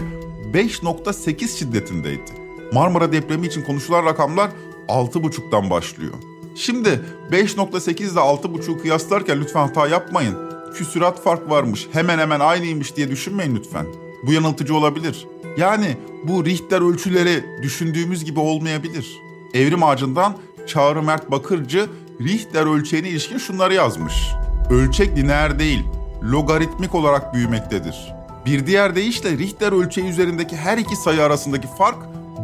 5.8 0.53 1.57
şiddetindeydi. 1.57 2.31
Marmara 2.73 3.11
depremi 3.11 3.47
için 3.47 3.61
konuşulan 3.61 4.05
rakamlar 4.05 4.51
6.5'tan 4.87 5.69
başlıyor. 5.69 6.13
Şimdi 6.55 7.01
5.8 7.31 8.03
ile 8.03 8.19
6.5'u 8.19 8.81
kıyaslarken 8.81 9.41
lütfen 9.41 9.67
hata 9.67 9.87
yapmayın. 9.87 10.46
Küsürat 10.77 11.23
fark 11.23 11.49
varmış, 11.49 11.87
hemen 11.91 12.19
hemen 12.19 12.39
aynıymış 12.39 12.95
diye 12.95 13.11
düşünmeyin 13.11 13.55
lütfen. 13.55 13.85
Bu 14.23 14.33
yanıltıcı 14.33 14.75
olabilir. 14.75 15.27
Yani 15.57 15.97
bu 16.23 16.45
Richter 16.45 16.81
ölçüleri 16.81 17.43
düşündüğümüz 17.63 18.25
gibi 18.25 18.39
olmayabilir. 18.39 19.21
Evrim 19.53 19.83
ağacından 19.83 20.37
Çağrı 20.67 21.03
Mert 21.03 21.31
Bakırcı 21.31 21.89
Richter 22.21 22.65
ölçeğine 22.65 23.09
ilişkin 23.09 23.37
şunları 23.37 23.73
yazmış. 23.73 24.13
Ölçek 24.71 25.17
lineer 25.17 25.59
değil, 25.59 25.83
logaritmik 26.23 26.95
olarak 26.95 27.33
büyümektedir. 27.33 28.13
Bir 28.45 28.67
diğer 28.67 28.95
deyişle 28.95 29.37
Richter 29.37 29.71
ölçeği 29.71 30.07
üzerindeki 30.07 30.57
her 30.57 30.77
iki 30.77 30.95
sayı 30.95 31.23
arasındaki 31.23 31.67
fark 31.77 31.97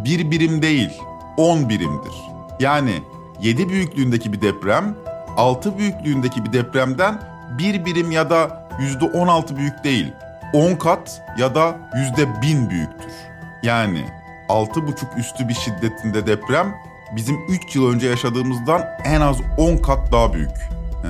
bir 0.05 0.31
birim 0.31 0.61
değil, 0.61 0.89
10 1.37 1.69
birimdir. 1.69 2.13
Yani 2.59 2.93
7 3.41 3.69
büyüklüğündeki 3.69 4.33
bir 4.33 4.41
deprem, 4.41 4.95
6 5.37 5.77
büyüklüğündeki 5.77 6.45
bir 6.45 6.53
depremden 6.53 7.32
bir 7.57 7.85
birim 7.85 8.11
ya 8.11 8.29
da 8.29 8.67
%16 8.79 9.57
büyük 9.57 9.83
değil, 9.83 10.13
10 10.53 10.75
kat 10.75 11.21
ya 11.37 11.55
da 11.55 11.75
%1000 12.17 12.69
büyüktür. 12.69 13.11
Yani 13.63 14.05
6,5 14.49 15.17
üstü 15.17 15.47
bir 15.49 15.53
şiddetinde 15.53 16.27
deprem 16.27 16.75
bizim 17.15 17.37
3 17.49 17.75
yıl 17.75 17.93
önce 17.93 18.07
yaşadığımızdan 18.07 18.81
en 19.03 19.21
az 19.21 19.37
10 19.57 19.77
kat 19.77 20.11
daha 20.11 20.33
büyük. 20.33 20.57
He. 21.01 21.07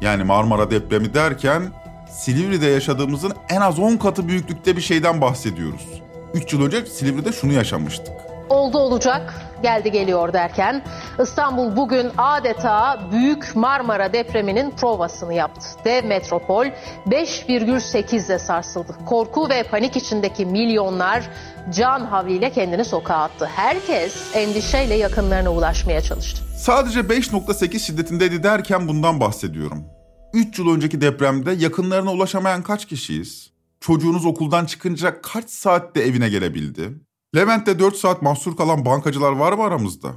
Yani 0.00 0.24
Marmara 0.24 0.70
depremi 0.70 1.14
derken 1.14 1.62
Silivri'de 2.10 2.66
yaşadığımızın 2.66 3.32
en 3.48 3.60
az 3.60 3.78
10 3.78 3.96
katı 3.96 4.28
büyüklükte 4.28 4.76
bir 4.76 4.80
şeyden 4.80 5.20
bahsediyoruz. 5.20 5.86
3 6.34 6.52
yıl 6.52 6.66
önce 6.66 6.86
Silivri'de 6.86 7.32
şunu 7.32 7.52
yaşamıştık. 7.52 8.14
Oldu 8.48 8.78
olacak, 8.78 9.34
geldi 9.62 9.92
geliyor 9.92 10.32
derken 10.32 10.84
İstanbul 11.22 11.76
bugün 11.76 12.10
adeta 12.18 13.00
Büyük 13.12 13.56
Marmara 13.56 14.12
depreminin 14.12 14.70
provasını 14.70 15.34
yaptı. 15.34 15.66
Dev 15.84 16.04
metropol 16.04 16.66
5,8'de 17.06 18.38
sarsıldı. 18.38 18.96
Korku 19.06 19.48
ve 19.48 19.62
panik 19.62 19.96
içindeki 19.96 20.46
milyonlar 20.46 21.30
can 21.74 22.00
havliyle 22.00 22.50
kendini 22.50 22.84
sokağa 22.84 23.22
attı. 23.22 23.46
Herkes 23.54 24.36
endişeyle 24.36 24.94
yakınlarına 24.94 25.50
ulaşmaya 25.50 26.00
çalıştı. 26.00 26.42
Sadece 26.58 27.00
5.8 27.00 27.78
şiddetindeydi 27.78 28.42
derken 28.42 28.88
bundan 28.88 29.20
bahsediyorum. 29.20 29.84
3 30.32 30.58
yıl 30.58 30.74
önceki 30.74 31.00
depremde 31.00 31.52
yakınlarına 31.52 32.12
ulaşamayan 32.12 32.62
kaç 32.62 32.86
kişiyiz? 32.86 33.50
Çocuğunuz 33.80 34.26
okuldan 34.26 34.64
çıkınca 34.64 35.22
kaç 35.22 35.50
saatte 35.50 36.00
evine 36.00 36.28
gelebildi? 36.28 37.07
Levent'te 37.36 37.78
4 37.78 37.96
saat 37.96 38.22
mahsur 38.22 38.56
kalan 38.56 38.84
bankacılar 38.84 39.32
var 39.32 39.52
mı 39.52 39.62
aramızda? 39.62 40.08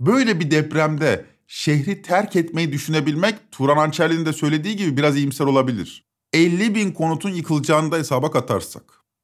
Böyle 0.00 0.40
bir 0.40 0.50
depremde 0.50 1.26
şehri 1.46 2.02
terk 2.02 2.36
etmeyi 2.36 2.72
düşünebilmek 2.72 3.34
Turan 3.52 3.76
Ançerli'nin 3.76 4.26
de 4.26 4.32
söylediği 4.32 4.76
gibi 4.76 4.96
biraz 4.96 5.16
iyimser 5.16 5.44
olabilir. 5.44 6.04
50 6.32 6.74
bin 6.74 6.92
konutun 6.92 7.30
yıkılacağını 7.30 7.92
da 7.92 7.96
hesaba 7.96 8.30
katarsak. 8.30 8.82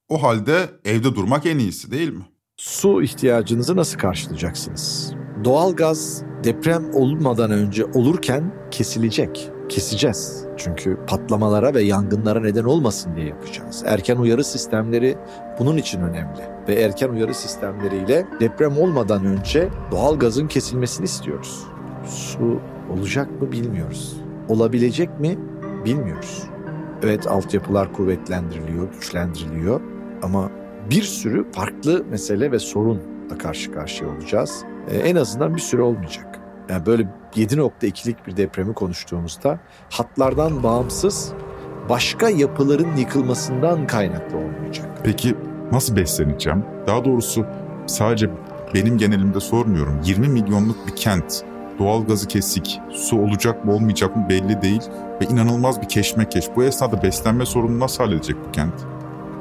O 0.08 0.22
halde 0.22 0.70
evde 0.84 1.14
durmak 1.14 1.46
en 1.46 1.58
iyisi 1.58 1.90
değil 1.90 2.08
mi? 2.08 2.24
Su 2.56 3.02
ihtiyacınızı 3.02 3.76
nasıl 3.76 3.98
karşılayacaksınız? 3.98 5.12
Doğalgaz 5.44 6.22
deprem 6.44 6.94
olmadan 6.94 7.50
önce 7.50 7.84
olurken 7.84 8.68
kesilecek. 8.70 9.50
Keseceğiz. 9.68 10.44
Çünkü 10.56 10.98
patlamalara 11.06 11.74
ve 11.74 11.82
yangınlara 11.82 12.40
neden 12.40 12.64
olmasın 12.64 13.16
diye 13.16 13.26
yapacağız. 13.26 13.82
Erken 13.86 14.16
uyarı 14.16 14.44
sistemleri 14.44 15.18
bunun 15.58 15.76
için 15.76 16.00
önemli. 16.00 16.40
Ve 16.68 16.74
erken 16.74 17.08
uyarı 17.08 17.34
sistemleriyle 17.34 18.26
deprem 18.40 18.78
olmadan 18.78 19.24
önce 19.24 19.68
doğalgazın 19.90 20.46
kesilmesini 20.46 21.04
istiyoruz. 21.04 21.62
Su 22.04 22.60
olacak 22.90 23.42
mı 23.42 23.52
bilmiyoruz. 23.52 24.16
Olabilecek 24.48 25.20
mi 25.20 25.38
bilmiyoruz. 25.84 26.42
Evet 27.02 27.26
altyapılar 27.26 27.92
kuvvetlendiriliyor, 27.92 28.92
güçlendiriliyor 28.92 29.80
ama 30.22 30.50
bir 30.90 31.02
sürü 31.02 31.52
farklı 31.52 32.04
mesele 32.10 32.52
ve 32.52 32.58
sorunla 32.58 33.38
karşı 33.38 33.72
karşıya 33.72 34.10
olacağız. 34.10 34.64
Ee, 34.90 34.96
en 34.96 35.16
azından 35.16 35.54
bir 35.54 35.60
süre 35.60 35.82
olmayacak. 35.82 36.35
Yani 36.70 36.86
böyle 36.86 37.02
7.2'lik 37.34 38.26
bir 38.26 38.36
depremi 38.36 38.74
konuştuğumuzda 38.74 39.58
hatlardan 39.90 40.62
bağımsız 40.62 41.32
başka 41.88 42.28
yapıların 42.28 42.96
yıkılmasından 42.96 43.86
kaynaklı 43.86 44.38
olmayacak. 44.38 44.88
Peki 45.04 45.36
nasıl 45.72 45.96
besleneceğim? 45.96 46.64
Daha 46.86 47.04
doğrusu 47.04 47.46
sadece 47.86 48.30
benim 48.74 48.98
genelimde 48.98 49.40
sormuyorum. 49.40 50.00
20 50.04 50.28
milyonluk 50.28 50.86
bir 50.86 50.96
kent. 50.96 51.44
Doğalgazı 51.78 52.28
kesik, 52.28 52.80
su 52.90 53.20
olacak 53.20 53.64
mı 53.64 53.72
olmayacak 53.72 54.16
mı 54.16 54.26
belli 54.28 54.62
değil 54.62 54.82
ve 55.22 55.24
inanılmaz 55.24 55.82
bir 55.82 55.88
keşmekeş. 55.88 56.44
Bu 56.56 56.64
esnada 56.64 57.02
beslenme 57.02 57.46
sorununu 57.46 57.80
nasıl 57.80 58.04
halledecek 58.04 58.36
bu 58.48 58.52
kent? 58.52 58.74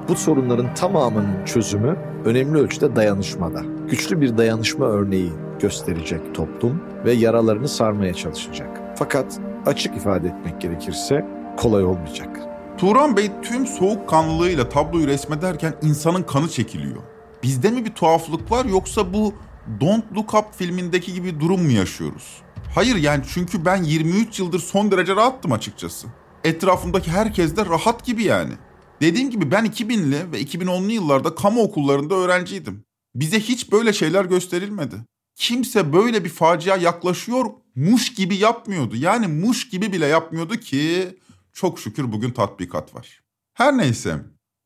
Bu 0.09 0.15
sorunların 0.15 0.73
tamamının 0.73 1.45
çözümü 1.45 1.97
önemli 2.25 2.57
ölçüde 2.57 2.95
dayanışmada. 2.95 3.61
Güçlü 3.89 4.21
bir 4.21 4.37
dayanışma 4.37 4.85
örneği 4.85 5.31
gösterecek 5.61 6.35
toplum 6.35 6.83
ve 7.05 7.13
yaralarını 7.13 7.67
sarmaya 7.67 8.13
çalışacak. 8.13 8.81
Fakat 8.97 9.39
açık 9.65 9.97
ifade 9.97 10.27
etmek 10.27 10.61
gerekirse 10.61 11.25
kolay 11.57 11.83
olmayacak. 11.83 12.39
Turan 12.77 13.17
Bey 13.17 13.31
tüm 13.41 13.67
soğukkanlılığıyla 13.67 14.69
tabloyu 14.69 15.07
resmederken 15.07 15.73
insanın 15.81 16.23
kanı 16.23 16.49
çekiliyor. 16.49 17.01
Bizde 17.43 17.71
mi 17.71 17.85
bir 17.85 17.93
tuhaflık 17.93 18.51
var 18.51 18.65
yoksa 18.65 19.13
bu 19.13 19.33
Don't 19.81 20.17
Look 20.17 20.33
Up 20.33 20.45
filmindeki 20.53 21.13
gibi 21.13 21.39
durum 21.39 21.63
mu 21.63 21.71
yaşıyoruz? 21.71 22.41
Hayır 22.75 22.95
yani 22.95 23.23
çünkü 23.33 23.65
ben 23.65 23.83
23 23.83 24.39
yıldır 24.39 24.59
son 24.59 24.91
derece 24.91 25.15
rahattım 25.15 25.51
açıkçası. 25.51 26.07
Etrafımdaki 26.43 27.11
herkes 27.11 27.55
de 27.55 27.65
rahat 27.65 28.05
gibi 28.05 28.23
yani. 28.23 28.53
Dediğim 29.01 29.29
gibi 29.29 29.51
ben 29.51 29.65
2000'li 29.65 30.31
ve 30.31 30.41
2010'lu 30.41 30.91
yıllarda 30.91 31.35
kamu 31.35 31.61
okullarında 31.61 32.15
öğrenciydim. 32.15 32.85
Bize 33.15 33.39
hiç 33.39 33.71
böyle 33.71 33.93
şeyler 33.93 34.25
gösterilmedi. 34.25 34.95
Kimse 35.35 35.93
böyle 35.93 36.23
bir 36.23 36.29
facia 36.29 36.75
yaklaşıyor 36.77 37.45
muş 37.75 38.13
gibi 38.13 38.35
yapmıyordu. 38.35 38.95
Yani 38.95 39.27
muş 39.27 39.69
gibi 39.69 39.91
bile 39.93 40.05
yapmıyordu 40.05 40.55
ki 40.57 41.07
çok 41.53 41.79
şükür 41.79 42.11
bugün 42.11 42.31
tatbikat 42.31 42.95
var. 42.95 43.21
Her 43.53 43.77
neyse 43.77 44.17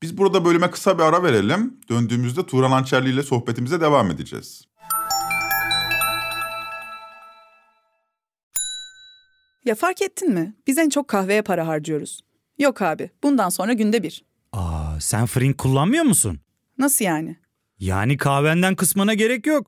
biz 0.01 0.17
burada 0.17 0.45
bölüme 0.45 0.71
kısa 0.71 0.97
bir 0.97 1.03
ara 1.03 1.23
verelim. 1.23 1.79
Döndüğümüzde 1.89 2.45
Turan 2.45 2.71
Ançerli 2.71 3.09
ile 3.09 3.23
sohbetimize 3.23 3.81
devam 3.81 4.11
edeceğiz. 4.11 4.65
Ya 9.65 9.75
fark 9.75 10.01
ettin 10.01 10.33
mi? 10.33 10.55
Biz 10.67 10.77
en 10.77 10.89
çok 10.89 11.07
kahveye 11.07 11.41
para 11.41 11.67
harcıyoruz. 11.67 12.21
Yok 12.59 12.81
abi, 12.81 13.09
bundan 13.23 13.49
sonra 13.49 13.73
günde 13.73 14.03
bir. 14.03 14.25
Aa, 14.53 14.99
sen 14.99 15.25
Frink 15.25 15.57
kullanmıyor 15.57 16.03
musun? 16.03 16.39
Nasıl 16.77 17.05
yani? 17.05 17.35
Yani 17.79 18.17
kahvenden 18.17 18.75
kısmına 18.75 19.13
gerek 19.13 19.47
yok. 19.47 19.67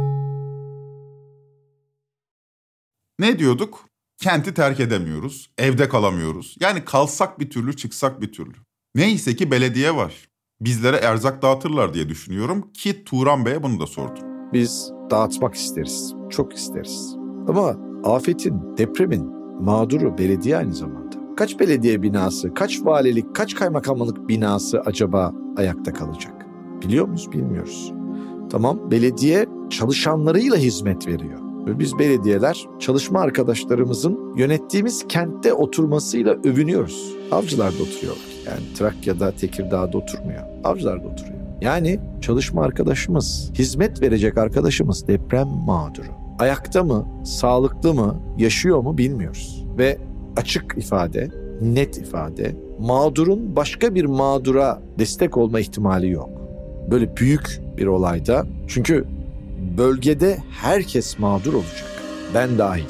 Ne 3.21 3.39
diyorduk? 3.39 3.85
Kenti 4.17 4.53
terk 4.53 4.79
edemiyoruz, 4.79 5.51
evde 5.57 5.89
kalamıyoruz. 5.89 6.55
Yani 6.59 6.85
kalsak 6.85 7.39
bir 7.39 7.49
türlü, 7.49 7.75
çıksak 7.75 8.21
bir 8.21 8.31
türlü. 8.31 8.53
Neyse 8.95 9.35
ki 9.35 9.51
belediye 9.51 9.95
var. 9.95 10.27
Bizlere 10.61 10.95
erzak 10.95 11.41
dağıtırlar 11.41 11.93
diye 11.93 12.09
düşünüyorum 12.09 12.71
ki 12.73 13.03
Turan 13.03 13.45
Bey'e 13.45 13.63
bunu 13.63 13.79
da 13.79 13.87
sordum. 13.87 14.23
Biz 14.53 14.91
dağıtmak 15.09 15.55
isteriz, 15.55 16.13
çok 16.29 16.53
isteriz. 16.53 17.15
Ama 17.47 17.77
afetin, 18.03 18.77
depremin 18.77 19.25
mağduru 19.63 20.17
belediye 20.17 20.57
aynı 20.57 20.73
zamanda. 20.73 21.35
Kaç 21.37 21.59
belediye 21.59 22.01
binası, 22.01 22.53
kaç 22.53 22.81
valilik, 22.81 23.35
kaç 23.35 23.55
kaymakamlık 23.55 24.29
binası 24.29 24.81
acaba 24.81 25.33
ayakta 25.57 25.93
kalacak? 25.93 26.45
Biliyor 26.81 27.05
muyuz? 27.05 27.31
Bilmiyoruz. 27.31 27.93
Tamam, 28.51 28.91
belediye 28.91 29.45
çalışanlarıyla 29.69 30.57
hizmet 30.57 31.07
veriyor. 31.07 31.50
Biz 31.67 31.99
belediyeler 31.99 32.65
çalışma 32.79 33.19
arkadaşlarımızın 33.19 34.33
yönettiğimiz 34.37 35.07
kentte 35.07 35.53
oturmasıyla 35.53 36.33
övünüyoruz. 36.33 37.13
Avcılarda 37.31 37.83
oturuyorlar. 37.83 38.25
Yani 38.45 38.73
Trakya'da, 38.77 39.31
Tekirdağ'da 39.31 39.97
oturmuyor. 39.97 40.41
Avcılarda 40.63 41.07
oturuyor. 41.07 41.35
Yani 41.61 41.99
çalışma 42.21 42.63
arkadaşımız, 42.63 43.51
hizmet 43.55 44.01
verecek 44.01 44.37
arkadaşımız 44.37 45.07
deprem 45.07 45.47
mağduru. 45.47 46.07
Ayakta 46.39 46.83
mı, 46.83 47.07
sağlıklı 47.25 47.93
mı, 47.93 48.15
yaşıyor 48.37 48.79
mu 48.79 48.97
bilmiyoruz. 48.97 49.65
Ve 49.77 49.97
açık 50.37 50.75
ifade, 50.77 51.29
net 51.61 51.97
ifade, 51.97 52.55
mağdurun 52.79 53.55
başka 53.55 53.95
bir 53.95 54.05
mağdura 54.05 54.81
destek 54.99 55.37
olma 55.37 55.59
ihtimali 55.59 56.09
yok. 56.09 56.29
Böyle 56.91 57.17
büyük 57.17 57.61
bir 57.77 57.85
olayda 57.85 58.45
çünkü 58.67 59.05
bölgede 59.77 60.37
herkes 60.51 61.19
mağdur 61.19 61.53
olacak. 61.53 62.03
Ben 62.33 62.57
dahil. 62.57 62.89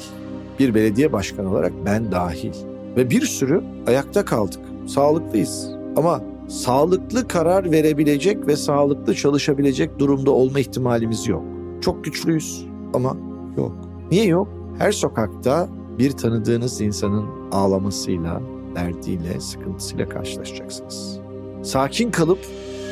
Bir 0.58 0.74
belediye 0.74 1.12
başkanı 1.12 1.50
olarak 1.50 1.72
ben 1.84 2.12
dahil. 2.12 2.52
Ve 2.96 3.10
bir 3.10 3.22
sürü 3.22 3.62
ayakta 3.86 4.24
kaldık. 4.24 4.60
Sağlıklıyız. 4.86 5.70
Ama 5.96 6.20
sağlıklı 6.48 7.28
karar 7.28 7.70
verebilecek 7.70 8.46
ve 8.46 8.56
sağlıklı 8.56 9.14
çalışabilecek 9.14 9.98
durumda 9.98 10.30
olma 10.30 10.60
ihtimalimiz 10.60 11.26
yok. 11.26 11.42
Çok 11.80 12.04
güçlüyüz 12.04 12.66
ama 12.94 13.16
yok. 13.56 13.72
Niye 14.10 14.24
yok? 14.24 14.48
Her 14.78 14.92
sokakta 14.92 15.68
bir 15.98 16.10
tanıdığınız 16.10 16.80
insanın 16.80 17.26
ağlamasıyla, 17.52 18.40
derdiyle, 18.74 19.40
sıkıntısıyla 19.40 20.08
karşılaşacaksınız. 20.08 21.18
Sakin 21.62 22.10
kalıp 22.10 22.38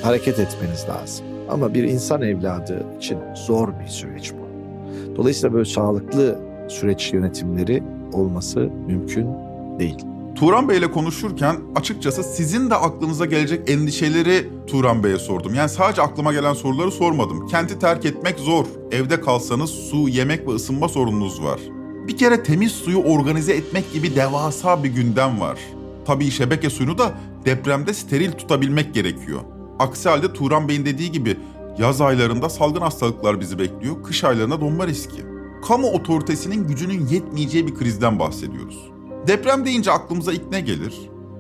hareket 0.02 0.38
etmeniz 0.38 0.86
lazım. 0.88 1.26
Ama 1.50 1.74
bir 1.74 1.84
insan 1.84 2.22
evladı 2.22 2.86
için 2.98 3.18
zor 3.46 3.68
bir 3.84 3.88
süreç 3.88 4.32
bu. 4.32 4.50
Dolayısıyla 5.16 5.54
böyle 5.54 5.64
sağlıklı 5.64 6.38
süreç 6.68 7.12
yönetimleri 7.12 7.82
olması 8.12 8.60
mümkün 8.86 9.26
değil. 9.78 9.98
Turan 10.34 10.68
Bey 10.68 10.78
ile 10.78 10.90
konuşurken 10.90 11.56
açıkçası 11.76 12.22
sizin 12.22 12.70
de 12.70 12.74
aklınıza 12.74 13.26
gelecek 13.26 13.70
endişeleri 13.70 14.48
Turan 14.66 15.04
Bey'e 15.04 15.18
sordum. 15.18 15.54
Yani 15.54 15.68
sadece 15.68 16.02
aklıma 16.02 16.32
gelen 16.32 16.54
soruları 16.54 16.90
sormadım. 16.90 17.46
Kenti 17.46 17.78
terk 17.78 18.04
etmek 18.04 18.38
zor. 18.38 18.66
Evde 18.92 19.20
kalsanız 19.20 19.70
su, 19.70 20.08
yemek 20.08 20.48
ve 20.48 20.52
ısınma 20.52 20.88
sorununuz 20.88 21.42
var. 21.42 21.60
Bir 22.08 22.16
kere 22.16 22.42
temiz 22.42 22.72
suyu 22.72 22.98
organize 22.98 23.52
etmek 23.52 23.92
gibi 23.92 24.16
devasa 24.16 24.84
bir 24.84 24.88
gündem 24.88 25.40
var. 25.40 25.58
Tabii 26.06 26.30
şebeke 26.30 26.70
suyunu 26.70 26.98
da 26.98 27.14
depremde 27.44 27.94
steril 27.94 28.32
tutabilmek 28.32 28.94
gerekiyor. 28.94 29.40
Aksi 29.80 30.08
halde 30.08 30.32
Turan 30.32 30.68
Bey'in 30.68 30.84
dediği 30.84 31.12
gibi 31.12 31.36
yaz 31.78 32.00
aylarında 32.00 32.48
salgın 32.48 32.80
hastalıklar 32.80 33.40
bizi 33.40 33.58
bekliyor, 33.58 34.02
kış 34.02 34.24
aylarında 34.24 34.60
donma 34.60 34.86
riski. 34.86 35.24
Kamu 35.68 35.90
otoritesinin 35.90 36.68
gücünün 36.68 37.06
yetmeyeceği 37.06 37.66
bir 37.66 37.74
krizden 37.74 38.18
bahsediyoruz. 38.18 38.90
Deprem 39.26 39.64
deyince 39.64 39.92
aklımıza 39.92 40.32
ilk 40.32 40.50
ne 40.50 40.60
gelir? 40.60 40.94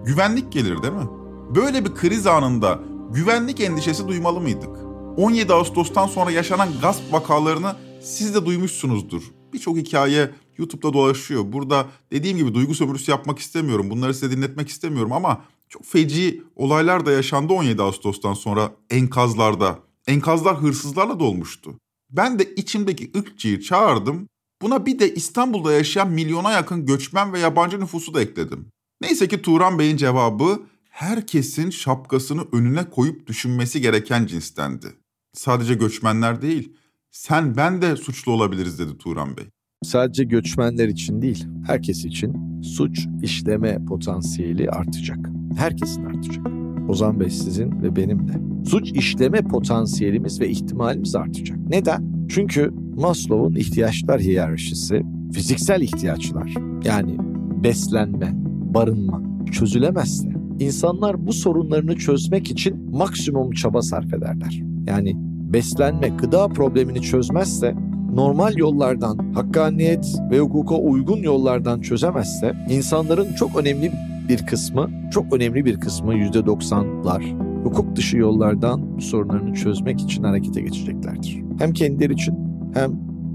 Güvenlik 0.04 0.52
gelir 0.52 0.82
değil 0.82 0.94
mi? 0.94 1.08
Böyle 1.54 1.84
bir 1.84 1.94
kriz 1.94 2.26
anında 2.26 2.78
güvenlik 3.10 3.60
endişesi 3.60 4.08
duymalı 4.08 4.40
mıydık? 4.40 4.76
17 5.16 5.52
Ağustos'tan 5.52 6.06
sonra 6.06 6.30
yaşanan 6.30 6.68
gasp 6.82 7.12
vakalarını 7.12 7.76
siz 8.02 8.34
de 8.34 8.46
duymuşsunuzdur. 8.46 9.22
Birçok 9.52 9.76
hikaye 9.76 10.30
YouTube'da 10.58 10.92
dolaşıyor. 10.92 11.52
Burada 11.52 11.86
dediğim 12.12 12.38
gibi 12.38 12.54
duygu 12.54 12.74
sömürüsü 12.74 13.10
yapmak 13.10 13.38
istemiyorum. 13.38 13.90
Bunları 13.90 14.14
size 14.14 14.36
dinletmek 14.36 14.68
istemiyorum 14.68 15.12
ama 15.12 15.40
çok 15.70 15.84
feci 15.84 16.42
olaylar 16.56 17.06
da 17.06 17.12
yaşandı 17.12 17.52
17 17.52 17.82
Ağustos'tan 17.82 18.34
sonra 18.34 18.72
enkazlarda. 18.90 19.78
Enkazlar 20.06 20.62
hırsızlarla 20.62 21.20
dolmuştu. 21.20 21.78
Ben 22.10 22.38
de 22.38 22.54
içimdeki 22.54 23.10
ırkçıyı 23.16 23.60
çağırdım. 23.60 24.28
Buna 24.62 24.86
bir 24.86 24.98
de 24.98 25.14
İstanbul'da 25.14 25.72
yaşayan 25.72 26.10
milyona 26.10 26.52
yakın 26.52 26.86
göçmen 26.86 27.32
ve 27.32 27.38
yabancı 27.38 27.80
nüfusu 27.80 28.14
da 28.14 28.20
ekledim. 28.20 28.66
Neyse 29.00 29.28
ki 29.28 29.42
Turan 29.42 29.78
Bey'in 29.78 29.96
cevabı 29.96 30.62
herkesin 30.90 31.70
şapkasını 31.70 32.42
önüne 32.52 32.90
koyup 32.90 33.26
düşünmesi 33.26 33.80
gereken 33.80 34.26
cinstendi. 34.26 34.86
Sadece 35.32 35.74
göçmenler 35.74 36.42
değil, 36.42 36.72
sen 37.10 37.56
ben 37.56 37.82
de 37.82 37.96
suçlu 37.96 38.32
olabiliriz 38.32 38.78
dedi 38.78 38.98
Turan 38.98 39.36
Bey. 39.36 39.44
Sadece 39.82 40.24
göçmenler 40.24 40.88
için 40.88 41.22
değil, 41.22 41.46
herkes 41.66 42.04
için 42.04 42.62
suç 42.62 43.06
işleme 43.22 43.84
potansiyeli 43.84 44.70
artacak. 44.70 45.39
Herkesin 45.56 46.04
artacak. 46.04 46.46
Ozan 46.88 47.20
Bey 47.20 47.30
sizin 47.30 47.82
ve 47.82 47.96
benim 47.96 48.28
de. 48.28 48.32
Suç 48.64 48.92
işleme 48.92 49.42
potansiyelimiz 49.42 50.40
ve 50.40 50.48
ihtimalimiz 50.48 51.16
artacak. 51.16 51.58
Neden? 51.68 52.26
Çünkü 52.28 52.70
Maslow'un 52.96 53.54
ihtiyaçlar 53.54 54.20
hiyerarşisi 54.20 55.02
fiziksel 55.32 55.80
ihtiyaçlar 55.80 56.54
yani 56.84 57.16
beslenme, 57.64 58.32
barınma 58.74 59.22
çözülemezse 59.52 60.28
insanlar 60.58 61.26
bu 61.26 61.32
sorunlarını 61.32 61.96
çözmek 61.96 62.50
için 62.50 62.90
maksimum 62.90 63.50
çaba 63.50 63.82
sarf 63.82 64.14
ederler. 64.14 64.62
Yani 64.86 65.14
beslenme, 65.52 66.08
gıda 66.08 66.48
problemini 66.48 67.02
çözmezse 67.02 67.74
normal 68.14 68.56
yollardan, 68.56 69.32
hakkaniyet 69.34 70.06
ve 70.30 70.40
hukuka 70.40 70.74
uygun 70.74 71.18
yollardan 71.18 71.80
çözemezse 71.80 72.54
insanların 72.68 73.32
çok 73.32 73.56
önemli 73.56 73.92
bir 74.30 74.46
kısmı, 74.46 74.90
çok 75.10 75.32
önemli 75.32 75.64
bir 75.64 75.80
kısmı 75.80 76.14
%90'lar 76.14 77.22
hukuk 77.64 77.96
dışı 77.96 78.16
yollardan 78.16 78.96
bu 78.96 79.00
sorunlarını 79.00 79.54
çözmek 79.54 80.00
için 80.00 80.22
harekete 80.22 80.60
geçeceklerdir. 80.60 81.42
Hem 81.58 81.72
kendileri 81.72 82.12
için 82.12 82.34
hem 82.74 82.92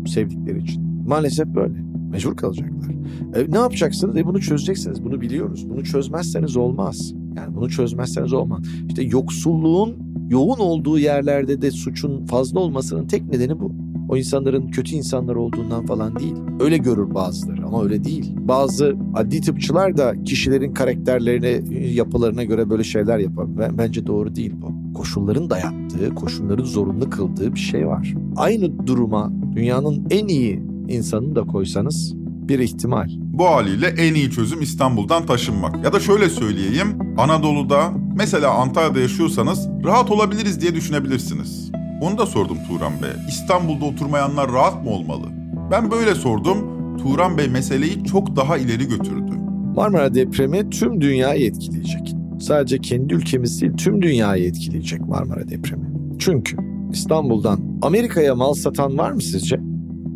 sevdikleri 0.07 0.59
için. 0.59 0.83
Maalesef 1.07 1.47
böyle. 1.47 1.73
Mecbur 2.11 2.37
kalacaklar. 2.37 2.91
E, 3.35 3.51
ne 3.51 3.57
yapacaksınız? 3.57 4.17
E, 4.17 4.25
bunu 4.25 4.41
çözeceksiniz. 4.41 5.03
Bunu 5.03 5.21
biliyoruz. 5.21 5.69
Bunu 5.69 5.83
çözmezseniz 5.83 6.57
olmaz. 6.57 7.13
Yani 7.35 7.55
bunu 7.55 7.69
çözmezseniz 7.69 8.33
olmaz. 8.33 8.61
İşte 8.87 9.03
yoksulluğun 9.03 9.95
yoğun 10.29 10.59
olduğu 10.59 10.99
yerlerde 10.99 11.61
de 11.61 11.71
suçun 11.71 12.25
fazla 12.25 12.59
olmasının 12.59 13.07
tek 13.07 13.23
nedeni 13.31 13.59
bu. 13.59 13.84
O 14.09 14.17
insanların 14.17 14.67
kötü 14.67 14.95
insanlar 14.95 15.35
olduğundan 15.35 15.85
falan 15.85 16.19
değil. 16.19 16.35
Öyle 16.59 16.77
görür 16.77 17.13
bazıları 17.15 17.65
ama 17.65 17.83
öyle 17.83 18.03
değil. 18.03 18.31
Bazı 18.37 18.95
adli 19.15 19.41
tıpçılar 19.41 19.97
da 19.97 20.23
kişilerin 20.23 20.73
karakterlerine, 20.73 21.75
yapılarına 21.93 22.43
göre 22.43 22.69
böyle 22.69 22.83
şeyler 22.83 23.19
yapar. 23.19 23.47
Bence 23.77 24.07
doğru 24.07 24.35
değil 24.35 24.53
bu. 24.61 24.93
Koşulların 24.93 25.49
dayattığı, 25.49 26.15
koşulların 26.15 26.63
zorunlu 26.65 27.09
kıldığı 27.09 27.53
bir 27.53 27.59
şey 27.59 27.87
var. 27.87 28.13
Aynı 28.35 28.87
duruma 28.87 29.31
dünyanın 29.55 30.07
en 30.09 30.27
iyi 30.27 30.61
insanını 30.87 31.35
da 31.35 31.43
koysanız 31.43 32.13
bir 32.47 32.59
ihtimal. 32.59 33.09
Bu 33.17 33.45
haliyle 33.45 33.87
en 33.87 34.13
iyi 34.13 34.31
çözüm 34.31 34.61
İstanbul'dan 34.61 35.25
taşınmak. 35.25 35.83
Ya 35.83 35.93
da 35.93 35.99
şöyle 35.99 36.29
söyleyeyim, 36.29 36.87
Anadolu'da 37.17 37.91
mesela 38.15 38.53
Antalya'da 38.53 38.99
yaşıyorsanız 38.99 39.69
rahat 39.83 40.11
olabiliriz 40.11 40.61
diye 40.61 40.75
düşünebilirsiniz. 40.75 41.71
Onu 42.05 42.17
da 42.17 42.25
sordum 42.25 42.57
Turan 42.67 42.93
Bey. 43.01 43.09
İstanbul'da 43.27 43.85
oturmayanlar 43.85 44.51
rahat 44.51 44.83
mı 44.83 44.89
olmalı? 44.89 45.25
Ben 45.71 45.91
böyle 45.91 46.15
sordum. 46.15 46.57
Turan 46.97 47.37
Bey 47.37 47.47
meseleyi 47.47 48.03
çok 48.03 48.35
daha 48.35 48.57
ileri 48.57 48.87
götürdü. 48.87 49.31
Marmara 49.75 50.13
depremi 50.13 50.69
tüm 50.69 51.01
dünyayı 51.01 51.45
etkileyecek. 51.45 52.15
Sadece 52.39 52.77
kendi 52.77 53.13
ülkemiz 53.13 53.61
değil 53.61 53.73
tüm 53.73 54.01
dünyayı 54.01 54.45
etkileyecek 54.47 55.01
Marmara 55.01 55.49
depremi. 55.49 55.85
Çünkü 56.19 56.57
İstanbul'dan 56.91 57.59
Amerika'ya 57.81 58.35
mal 58.35 58.53
satan 58.53 58.97
var 58.97 59.11
mı 59.11 59.21
sizce? 59.21 59.57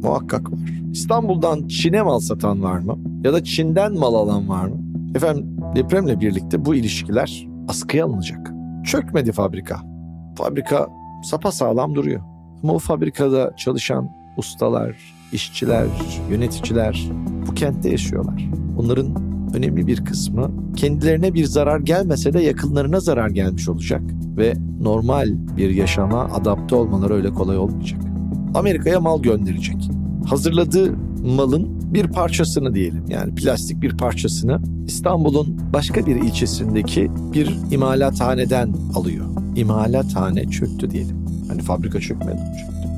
Muhakkak 0.03 0.51
var. 0.51 0.59
İstanbul'dan 0.91 1.67
Çin'e 1.67 2.01
mal 2.01 2.19
satan 2.19 2.63
var 2.63 2.79
mı? 2.79 2.97
Ya 3.23 3.33
da 3.33 3.43
Çin'den 3.43 3.93
mal 3.93 4.13
alan 4.13 4.49
var 4.49 4.65
mı? 4.67 4.77
Efendim 5.15 5.45
depremle 5.75 6.19
birlikte 6.19 6.65
bu 6.65 6.75
ilişkiler 6.75 7.47
askıya 7.67 8.05
alınacak. 8.05 8.51
Çökmedi 8.85 9.31
fabrika. 9.31 9.81
Fabrika 10.37 10.87
sapa 11.23 11.51
sağlam 11.51 11.95
duruyor. 11.95 12.21
Ama 12.63 12.73
o 12.73 12.79
fabrikada 12.79 13.53
çalışan 13.57 14.09
ustalar, 14.37 14.95
işçiler, 15.33 15.85
yöneticiler 16.29 17.07
bu 17.47 17.53
kentte 17.53 17.89
yaşıyorlar. 17.89 18.49
Onların 18.77 19.15
önemli 19.55 19.87
bir 19.87 20.05
kısmı 20.05 20.51
kendilerine 20.75 21.33
bir 21.33 21.45
zarar 21.45 21.79
gelmese 21.79 22.33
de 22.33 22.41
yakınlarına 22.41 22.99
zarar 22.99 23.29
gelmiş 23.29 23.69
olacak 23.69 24.01
ve 24.37 24.53
normal 24.81 25.29
bir 25.57 25.69
yaşama 25.69 26.23
adapte 26.23 26.75
olmaları 26.75 27.13
öyle 27.13 27.29
kolay 27.29 27.57
olmayacak. 27.57 28.01
Amerika'ya 28.55 28.99
mal 28.99 29.21
gönderecek. 29.21 29.89
Hazırladığı 30.25 30.95
malın 31.35 31.93
bir 31.93 32.07
parçasını 32.07 32.73
diyelim 32.73 33.05
yani 33.09 33.35
plastik 33.35 33.81
bir 33.81 33.97
parçasını 33.97 34.61
İstanbul'un 34.85 35.59
başka 35.73 36.05
bir 36.05 36.15
ilçesindeki 36.15 37.11
bir 37.33 37.57
imalathaneden 37.71 38.73
alıyor. 38.95 39.25
İmalathane 39.59 40.49
çöktü 40.49 40.91
diyelim. 40.91 41.25
Hani 41.47 41.61
fabrika 41.61 41.99
çökmedi 41.99 42.39
çöktü. 42.59 42.89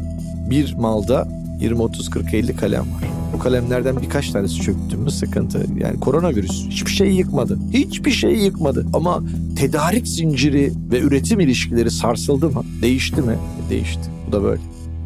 Bir 0.50 0.74
malda 0.74 1.28
20 1.62 1.82
30 1.82 2.10
40 2.10 2.34
50 2.34 2.56
kalem 2.56 2.82
var. 2.82 3.04
O 3.36 3.40
kalemlerden 3.40 4.02
birkaç 4.02 4.30
tanesi 4.30 4.62
çöktü 4.62 4.98
mü 4.98 5.12
sıkıntı. 5.12 5.66
Yani 5.78 6.00
koronavirüs 6.00 6.66
hiçbir 6.70 6.92
şeyi 6.92 7.18
yıkmadı. 7.18 7.60
Hiçbir 7.74 8.12
şeyi 8.12 8.44
yıkmadı. 8.44 8.86
Ama 8.94 9.24
tedarik 9.58 10.08
zinciri 10.08 10.74
ve 10.92 11.00
üretim 11.00 11.40
ilişkileri 11.40 11.92
sarsıldı 11.92 12.50
mı? 12.50 12.64
Değişti 12.82 13.22
mi? 13.22 13.38
Değişti. 13.70 14.02
Bu 14.28 14.32
da 14.32 14.44
böyle. 14.44 14.62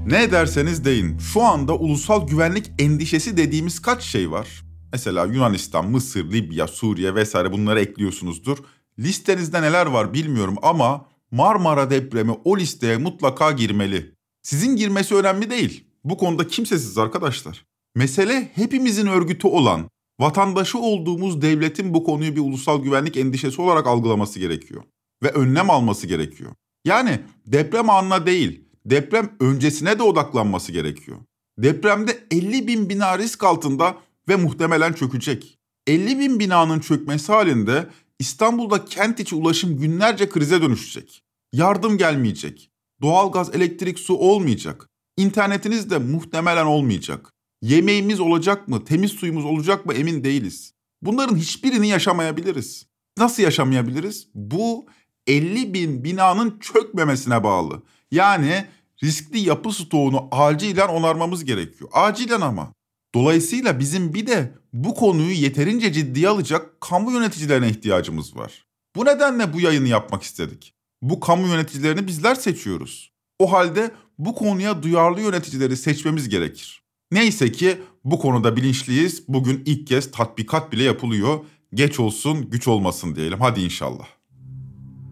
Ne 0.08 0.32
derseniz 0.32 0.86
deyin. 0.86 1.18
Şu 1.18 1.42
anda 1.42 1.76
ulusal 1.76 2.28
güvenlik 2.28 2.72
endişesi 2.80 3.38
dediğimiz 3.38 3.80
kaç 3.82 4.04
şey 4.04 4.32
var? 4.32 4.48
Mesela 4.92 5.26
Yunanistan, 5.26 5.92
Mısır, 5.92 6.32
Libya, 6.32 6.68
Suriye 6.68 7.16
vesaire 7.16 7.52
bunları 7.52 7.82
ekliyorsunuzdur. 7.82 8.58
Listenizde 9.00 9.62
neler 9.62 9.86
var 9.86 10.14
bilmiyorum 10.14 10.56
ama 10.62 11.06
Marmara 11.32 11.90
depremi 11.90 12.32
o 12.44 12.58
listeye 12.58 12.98
mutlaka 12.98 13.52
girmeli. 13.52 14.16
Sizin 14.42 14.76
girmesi 14.76 15.16
önemli 15.16 15.50
değil. 15.50 15.88
Bu 16.04 16.18
konuda 16.18 16.48
kimsesiz 16.48 16.98
arkadaşlar. 16.98 17.66
Mesele 17.96 18.52
hepimizin 18.56 19.08
örgütü 19.08 19.48
olan, 19.48 19.90
vatandaşı 20.20 20.80
olduğumuz 20.80 21.42
devletin 21.42 21.94
bu 21.94 22.04
konuyu 22.04 22.36
bir 22.36 22.42
ulusal 22.42 22.84
güvenlik 22.84 23.18
endişesi 23.18 23.62
olarak 23.62 23.88
algılaması 23.88 24.40
gerekiyor. 24.40 24.84
Ve 25.24 25.30
önlem 25.30 25.70
alması 25.70 26.08
gerekiyor. 26.08 26.52
Yani 26.86 27.20
deprem 27.46 27.90
anına 27.90 28.26
değil, 28.26 28.66
deprem 28.86 29.30
öncesine 29.40 30.00
de 30.00 30.04
odaklanması 30.04 30.72
gerekiyor. 30.72 31.18
Depremde 31.58 32.28
50 32.32 32.68
bin 32.68 32.90
bina 32.90 33.18
risk 33.18 33.44
altında 33.44 33.98
ve 34.30 34.36
muhtemelen 34.36 34.94
çökecek. 34.94 35.60
50 35.88 36.20
bin 36.20 36.40
binanın 36.40 36.80
çökmesi 36.80 37.32
halinde 37.32 37.90
İstanbul'da 38.20 38.86
kent 38.86 39.20
içi 39.20 39.36
ulaşım 39.36 39.78
günlerce 39.78 40.30
krize 40.30 40.62
dönüşecek. 40.62 41.24
Yardım 41.54 41.98
gelmeyecek. 41.98 42.72
Doğalgaz, 43.02 43.56
elektrik, 43.56 44.00
su 44.00 44.14
olmayacak. 44.16 44.90
İnternetiniz 45.18 45.90
de 45.90 45.98
muhtemelen 45.98 46.66
olmayacak. 46.66 47.32
Yemeğimiz 47.62 48.20
olacak 48.20 48.68
mı, 48.68 48.86
temiz 48.86 49.12
suyumuz 49.12 49.46
olacak 49.46 49.86
mı 49.86 49.94
emin 49.94 50.24
değiliz. 50.24 50.74
Bunların 51.02 51.36
hiçbirini 51.36 51.88
yaşamayabiliriz. 51.88 52.86
Nasıl 53.18 53.44
yaşamayabiliriz? 53.44 54.28
Bu 54.34 54.86
50 55.28 55.74
bin 55.74 56.04
binanın 56.04 56.60
çökmemesine 56.60 57.44
bağlı. 57.44 57.84
Yani 58.12 58.66
riskli 59.04 59.40
yapı 59.40 59.72
stoğunu 59.72 60.28
acilen 60.32 60.88
onarmamız 60.88 61.46
gerekiyor. 61.46 61.90
Acilen 61.94 62.42
ama. 62.42 62.74
Dolayısıyla 63.16 63.80
bizim 63.80 64.14
bir 64.14 64.28
de 64.28 64.52
bu 64.74 64.96
konuyu 64.96 65.32
yeterince 65.32 65.94
ciddiye 65.94 66.30
alacak 66.30 66.82
kamu 66.82 67.12
yöneticilerine 67.12 67.70
ihtiyacımız 67.70 68.36
var. 68.36 68.66
Bu 68.96 69.06
nedenle 69.06 69.54
bu 69.54 69.60
yayını 69.60 69.88
yapmak 69.88 70.24
istedik. 70.24 70.74
Bu 71.02 71.20
kamu 71.20 71.48
yöneticilerini 71.48 72.08
bizler 72.08 72.36
seçiyoruz. 72.36 73.12
O 73.40 73.52
halde 73.52 73.92
bu 74.18 74.36
konuya 74.36 74.84
duyarlı 74.84 75.22
yöneticileri 75.22 75.78
seçmemiz 75.78 76.30
gerekir. 76.30 76.84
Neyse 77.12 77.52
ki 77.52 77.78
bu 78.04 78.20
konuda 78.20 78.56
bilinçliyiz. 78.56 79.24
Bugün 79.28 79.64
ilk 79.66 79.88
kez 79.88 80.12
tatbikat 80.12 80.72
bile 80.72 80.84
yapılıyor. 80.84 81.40
Geç 81.74 82.00
olsun, 82.00 82.50
güç 82.50 82.68
olmasın 82.68 83.16
diyelim. 83.16 83.40
Hadi 83.40 83.62
inşallah. 83.62 84.08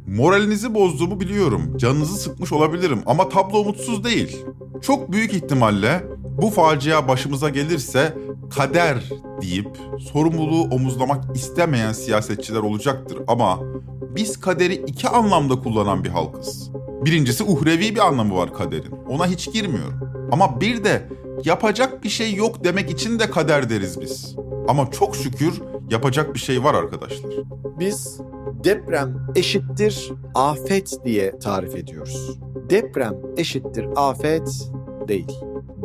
Moralinizi 0.07 0.73
bozduğumu 0.73 1.19
biliyorum. 1.19 1.77
Canınızı 1.77 2.17
sıkmış 2.17 2.51
olabilirim 2.51 3.03
ama 3.05 3.29
tablo 3.29 3.59
umutsuz 3.59 4.03
değil. 4.03 4.37
Çok 4.81 5.11
büyük 5.11 5.33
ihtimalle 5.33 6.03
bu 6.41 6.49
facia 6.49 7.07
başımıza 7.07 7.49
gelirse 7.49 8.17
kader 8.55 9.09
deyip 9.41 9.77
sorumluluğu 9.99 10.63
omuzlamak 10.75 11.35
istemeyen 11.35 11.93
siyasetçiler 11.93 12.59
olacaktır 12.59 13.17
ama 13.27 13.59
biz 14.15 14.39
kaderi 14.39 14.73
iki 14.73 15.09
anlamda 15.09 15.55
kullanan 15.59 16.03
bir 16.03 16.09
halkız. 16.09 16.71
Birincisi 17.05 17.43
uhrevi 17.43 17.95
bir 17.95 18.07
anlamı 18.07 18.35
var 18.35 18.53
kaderin. 18.53 18.91
Ona 19.09 19.27
hiç 19.27 19.53
girmiyorum. 19.53 19.99
Ama 20.31 20.61
bir 20.61 20.83
de 20.83 21.09
yapacak 21.45 22.03
bir 22.03 22.09
şey 22.09 22.33
yok 22.35 22.63
demek 22.63 22.89
için 22.89 23.19
de 23.19 23.29
kader 23.31 23.69
deriz 23.69 24.01
biz. 24.01 24.35
Ama 24.67 24.91
çok 24.91 25.15
şükür 25.15 25.61
yapacak 25.91 26.33
bir 26.33 26.39
şey 26.39 26.63
var 26.63 26.73
arkadaşlar. 26.73 27.31
Biz 27.79 28.19
deprem 28.63 29.27
eşittir 29.35 30.11
afet 30.35 31.05
diye 31.05 31.39
tarif 31.39 31.75
ediyoruz. 31.75 32.39
Deprem 32.69 33.15
eşittir 33.37 33.85
afet 33.95 34.69
değil. 35.07 35.31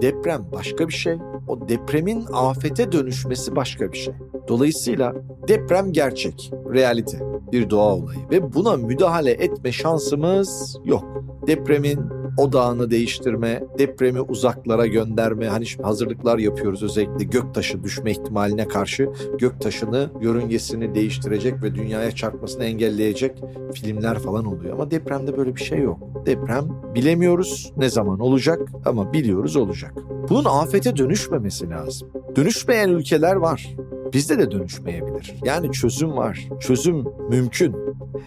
Deprem 0.03 0.47
başka 0.53 0.89
bir 0.89 0.93
şey. 0.93 1.19
O 1.49 1.69
depremin 1.69 2.27
afete 2.33 2.93
dönüşmesi 2.93 3.57
başka 3.57 3.93
bir 3.93 3.99
şey. 3.99 4.15
Dolayısıyla 4.49 5.15
deprem 5.49 5.93
gerçek, 5.93 6.53
realite, 6.75 7.19
bir 7.53 7.71
doğa 7.71 7.95
olayı 7.95 8.21
ve 8.31 8.55
buna 8.55 8.77
müdahale 8.77 9.31
etme 9.31 9.73
şansımız 9.73 10.77
yok. 10.85 11.05
Depremin 11.47 12.01
odağını 12.39 12.91
değiştirme, 12.91 13.65
depremi 13.79 14.21
uzaklara 14.21 14.87
gönderme. 14.87 15.49
Hani 15.49 15.67
şimdi 15.67 15.85
hazırlıklar 15.85 16.39
yapıyoruz 16.39 16.83
özellikle 16.83 17.25
göktaşı 17.25 17.83
düşme 17.83 18.11
ihtimaline 18.11 18.69
karşı 18.69 19.09
göktaşını, 19.39 20.11
yörüngesini 20.21 20.95
değiştirecek 20.95 21.63
ve 21.63 21.75
dünyaya 21.75 22.11
çarpmasını 22.11 22.65
engelleyecek 22.65 23.43
filmler 23.75 24.19
falan 24.19 24.45
oluyor. 24.45 24.75
Ama 24.75 24.91
depremde 24.91 25.37
böyle 25.37 25.57
bir 25.57 25.61
şey 25.61 25.79
yok. 25.79 25.99
Deprem 26.27 26.65
bilemiyoruz 26.95 27.73
ne 27.77 27.89
zaman 27.89 28.21
olacak 28.21 28.61
ama 28.85 29.13
biliyoruz 29.13 29.57
olacak. 29.57 29.95
Bunun 30.29 30.45
afete 30.45 30.97
dönüşmemesi 30.97 31.71
lazım. 31.71 32.09
Dönüşmeyen 32.37 32.89
ülkeler 32.89 33.37
var. 33.37 33.77
Bizde 34.12 34.38
de 34.38 34.51
dönüşmeyebilir. 34.51 35.35
Yani 35.44 35.73
çözüm 35.73 36.16
var. 36.16 36.49
Çözüm 36.61 37.05
mümkün. 37.31 37.77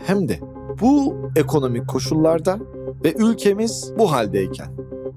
Hem 0.06 0.30
de 0.30 0.40
bu 0.82 1.16
ekonomik 1.36 1.88
koşullarda 1.88 2.60
ve 3.04 3.14
ülkemiz 3.14 3.94
bu 3.98 4.12
haldeyken 4.12 4.68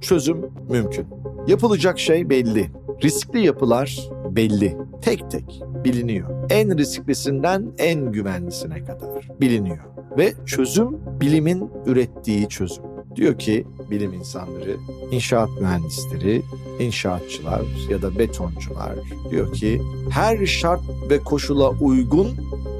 çözüm 0.00 0.46
mümkün. 0.70 1.06
Yapılacak 1.46 1.98
şey 1.98 2.30
belli. 2.30 2.70
Riskli 3.04 3.46
yapılar 3.46 4.08
belli. 4.30 4.76
Tek 5.02 5.30
tek 5.30 5.62
biliniyor. 5.84 6.50
En 6.50 6.78
risklisinden 6.78 7.72
en 7.78 8.12
güvenlisine 8.12 8.84
kadar 8.84 9.28
biliniyor. 9.40 9.78
ve 10.18 10.32
çözüm 10.46 10.98
bilimin 11.20 11.70
ürettiği 11.86 12.48
çözüm. 12.48 12.84
Diyor 13.16 13.38
ki 13.38 13.66
bilim 13.90 14.12
insanları, 14.12 14.76
inşaat 15.10 15.60
mühendisleri, 15.60 16.42
inşaatçılar 16.78 17.62
ya 17.88 18.02
da 18.02 18.18
betoncular 18.18 18.94
diyor 19.30 19.52
ki 19.52 19.82
her 20.10 20.46
şart 20.46 20.80
ve 21.10 21.18
koşula 21.18 21.70
uygun 21.70 22.28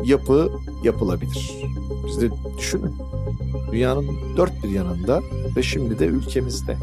yapı 0.04 0.52
yapılabilir. 0.84 1.52
Siz 2.08 2.20
de 2.20 2.30
düşünün. 2.58 2.92
Dünyanın 3.72 4.06
dört 4.36 4.64
bir 4.64 4.68
yanında 4.68 5.22
ve 5.56 5.62
şimdi 5.62 5.98
de 5.98 6.06
ülkemizde. 6.06 6.76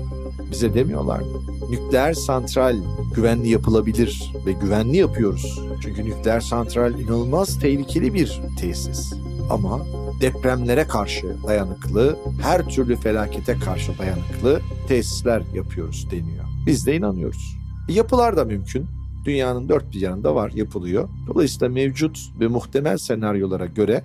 Bize 0.51 0.73
demiyorlar 0.73 1.19
mı? 1.19 1.41
Nükleer 1.69 2.13
santral 2.13 2.77
güvenli 3.15 3.49
yapılabilir 3.49 4.33
ve 4.45 4.51
güvenli 4.51 4.97
yapıyoruz. 4.97 5.61
Çünkü 5.83 6.05
nükleer 6.05 6.39
santral 6.39 6.99
inanılmaz 6.99 7.59
tehlikeli 7.59 8.13
bir 8.13 8.41
tesis. 8.59 9.13
Ama 9.49 9.85
depremlere 10.21 10.87
karşı 10.87 11.35
dayanıklı, 11.47 12.19
her 12.41 12.65
türlü 12.65 12.95
felakete 12.95 13.59
karşı 13.59 13.97
dayanıklı 13.97 14.61
tesisler 14.87 15.43
yapıyoruz 15.53 16.07
deniyor. 16.11 16.45
Biz 16.65 16.85
de 16.87 16.95
inanıyoruz. 16.95 17.57
E, 17.89 17.93
yapılar 17.93 18.37
da 18.37 18.45
mümkün. 18.45 18.85
Dünyanın 19.25 19.69
dört 19.69 19.93
bir 19.93 20.01
yanında 20.01 20.35
var, 20.35 20.51
yapılıyor. 20.51 21.09
Dolayısıyla 21.27 21.69
mevcut 21.69 22.19
ve 22.39 22.47
muhtemel 22.47 22.97
senaryolara 22.97 23.65
göre 23.65 24.03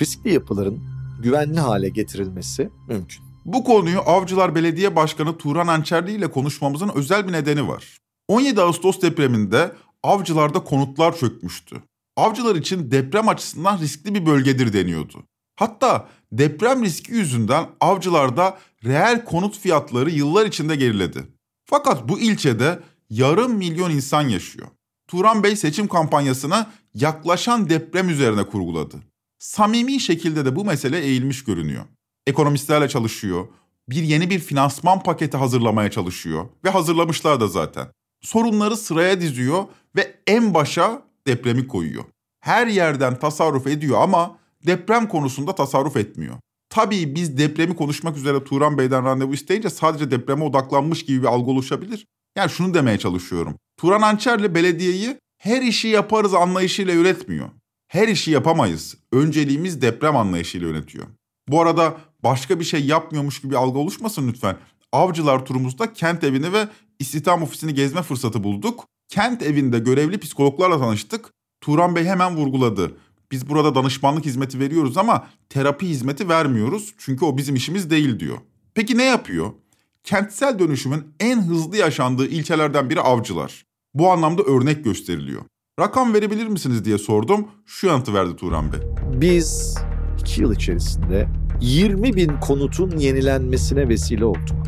riskli 0.00 0.32
yapıların 0.32 0.78
güvenli 1.22 1.60
hale 1.60 1.88
getirilmesi 1.88 2.70
mümkün. 2.88 3.24
Bu 3.44 3.64
konuyu 3.64 4.00
Avcılar 4.00 4.54
Belediye 4.54 4.96
Başkanı 4.96 5.38
Turan 5.38 5.66
Ançerli 5.66 6.12
ile 6.12 6.30
konuşmamızın 6.30 6.90
özel 6.94 7.28
bir 7.28 7.32
nedeni 7.32 7.68
var. 7.68 7.98
17 8.28 8.60
Ağustos 8.62 9.02
depreminde 9.02 9.72
Avcılar'da 10.02 10.64
konutlar 10.64 11.16
çökmüştü. 11.16 11.76
Avcılar 12.16 12.56
için 12.56 12.90
deprem 12.90 13.28
açısından 13.28 13.78
riskli 13.78 14.14
bir 14.14 14.26
bölgedir 14.26 14.72
deniyordu. 14.72 15.24
Hatta 15.58 16.08
deprem 16.32 16.84
riski 16.84 17.12
yüzünden 17.12 17.66
avcılarda 17.80 18.58
reel 18.84 19.24
konut 19.24 19.58
fiyatları 19.58 20.10
yıllar 20.10 20.46
içinde 20.46 20.76
geriledi. 20.76 21.26
Fakat 21.64 22.08
bu 22.08 22.20
ilçede 22.20 22.78
yarım 23.10 23.54
milyon 23.54 23.90
insan 23.90 24.28
yaşıyor. 24.28 24.68
Turan 25.08 25.42
Bey 25.42 25.56
seçim 25.56 25.88
kampanyasını 25.88 26.66
yaklaşan 26.94 27.70
deprem 27.70 28.08
üzerine 28.08 28.44
kurguladı. 28.44 28.96
Samimi 29.38 30.00
şekilde 30.00 30.44
de 30.44 30.56
bu 30.56 30.64
mesele 30.64 31.00
eğilmiş 31.00 31.44
görünüyor. 31.44 31.84
Ekonomistlerle 32.26 32.88
çalışıyor, 32.88 33.48
bir 33.88 34.02
yeni 34.02 34.30
bir 34.30 34.38
finansman 34.38 35.02
paketi 35.02 35.36
hazırlamaya 35.36 35.90
çalışıyor 35.90 36.46
ve 36.64 36.70
hazırlamışlar 36.70 37.40
da 37.40 37.48
zaten. 37.48 37.86
Sorunları 38.22 38.76
sıraya 38.76 39.20
diziyor 39.20 39.64
ve 39.96 40.14
en 40.26 40.54
başa 40.54 41.02
depremi 41.26 41.68
koyuyor. 41.68 42.04
Her 42.40 42.66
yerden 42.66 43.18
tasarruf 43.18 43.66
ediyor 43.66 44.02
ama 44.02 44.38
deprem 44.66 45.08
konusunda 45.08 45.54
tasarruf 45.54 45.96
etmiyor. 45.96 46.36
Tabii 46.70 47.14
biz 47.14 47.38
depremi 47.38 47.76
konuşmak 47.76 48.16
üzere 48.16 48.44
Turan 48.44 48.78
Bey'den 48.78 49.04
randevu 49.04 49.34
isteyince 49.34 49.70
sadece 49.70 50.10
depreme 50.10 50.44
odaklanmış 50.44 51.04
gibi 51.04 51.22
bir 51.22 51.26
algı 51.26 51.50
oluşabilir. 51.50 52.06
Yani 52.36 52.50
şunu 52.50 52.74
demeye 52.74 52.98
çalışıyorum. 52.98 53.54
Turan 53.76 54.02
Ançerli 54.02 54.54
belediyeyi 54.54 55.16
her 55.38 55.62
işi 55.62 55.88
yaparız 55.88 56.34
anlayışıyla 56.34 56.94
üretmiyor. 56.94 57.48
Her 57.88 58.08
işi 58.08 58.30
yapamayız. 58.30 58.96
Önceliğimiz 59.12 59.82
deprem 59.82 60.16
anlayışıyla 60.16 60.68
yönetiyor. 60.68 61.06
Bu 61.48 61.62
arada 61.62 61.96
başka 62.24 62.60
bir 62.60 62.64
şey 62.64 62.84
yapmıyormuş 62.84 63.40
gibi 63.40 63.56
algı 63.56 63.78
oluşmasın 63.78 64.28
lütfen. 64.28 64.56
Avcılar 64.92 65.46
turumuzda 65.46 65.92
kent 65.92 66.24
evini 66.24 66.52
ve 66.52 66.68
istihdam 66.98 67.42
ofisini 67.42 67.74
gezme 67.74 68.02
fırsatı 68.02 68.44
bulduk. 68.44 68.84
Kent 69.08 69.42
evinde 69.42 69.78
görevli 69.78 70.18
psikologlarla 70.18 70.78
tanıştık. 70.78 71.30
Turan 71.60 71.96
Bey 71.96 72.04
hemen 72.04 72.36
vurguladı. 72.36 72.96
Biz 73.30 73.48
burada 73.48 73.74
danışmanlık 73.74 74.24
hizmeti 74.24 74.60
veriyoruz 74.60 74.96
ama 74.96 75.26
terapi 75.48 75.88
hizmeti 75.88 76.28
vermiyoruz. 76.28 76.94
Çünkü 76.98 77.24
o 77.24 77.36
bizim 77.36 77.54
işimiz 77.54 77.90
değil 77.90 78.20
diyor. 78.20 78.38
Peki 78.74 78.98
ne 78.98 79.04
yapıyor? 79.04 79.50
Kentsel 80.04 80.58
dönüşümün 80.58 81.06
en 81.20 81.42
hızlı 81.42 81.76
yaşandığı 81.76 82.26
ilçelerden 82.26 82.90
biri 82.90 83.00
Avcılar. 83.00 83.64
Bu 83.94 84.10
anlamda 84.10 84.42
örnek 84.42 84.84
gösteriliyor. 84.84 85.42
Rakam 85.80 86.14
verebilir 86.14 86.46
misiniz 86.46 86.84
diye 86.84 86.98
sordum. 86.98 87.48
Şu 87.66 87.86
yanıtı 87.86 88.14
verdi 88.14 88.36
Turan 88.36 88.72
Bey. 88.72 88.80
Biz 89.20 89.78
2 90.20 90.42
yıl 90.42 90.52
içerisinde 90.52 91.28
20 91.60 92.16
bin 92.16 92.40
konutun 92.40 92.98
yenilenmesine 92.98 93.88
vesile 93.88 94.24
olduk. 94.24 94.66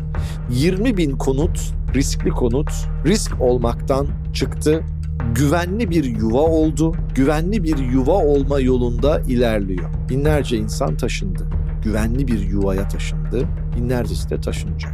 20 0.51 0.97
bin 0.97 1.17
konut, 1.17 1.59
riskli 1.95 2.29
konut, 2.29 2.69
risk 3.05 3.41
olmaktan 3.41 4.07
çıktı 4.33 4.83
güvenli 5.35 5.89
bir 5.89 6.03
yuva 6.03 6.41
oldu. 6.41 6.95
Güvenli 7.15 7.63
bir 7.63 7.77
yuva 7.77 8.11
olma 8.11 8.59
yolunda 8.59 9.19
ilerliyor. 9.19 9.89
Binlerce 10.09 10.57
insan 10.57 10.97
taşındı. 10.97 11.47
Güvenli 11.83 12.27
bir 12.27 12.39
yuvaya 12.39 12.87
taşındı. 12.87 13.47
Binlercesi 13.75 14.29
de 14.29 14.41
taşınacak. 14.41 14.93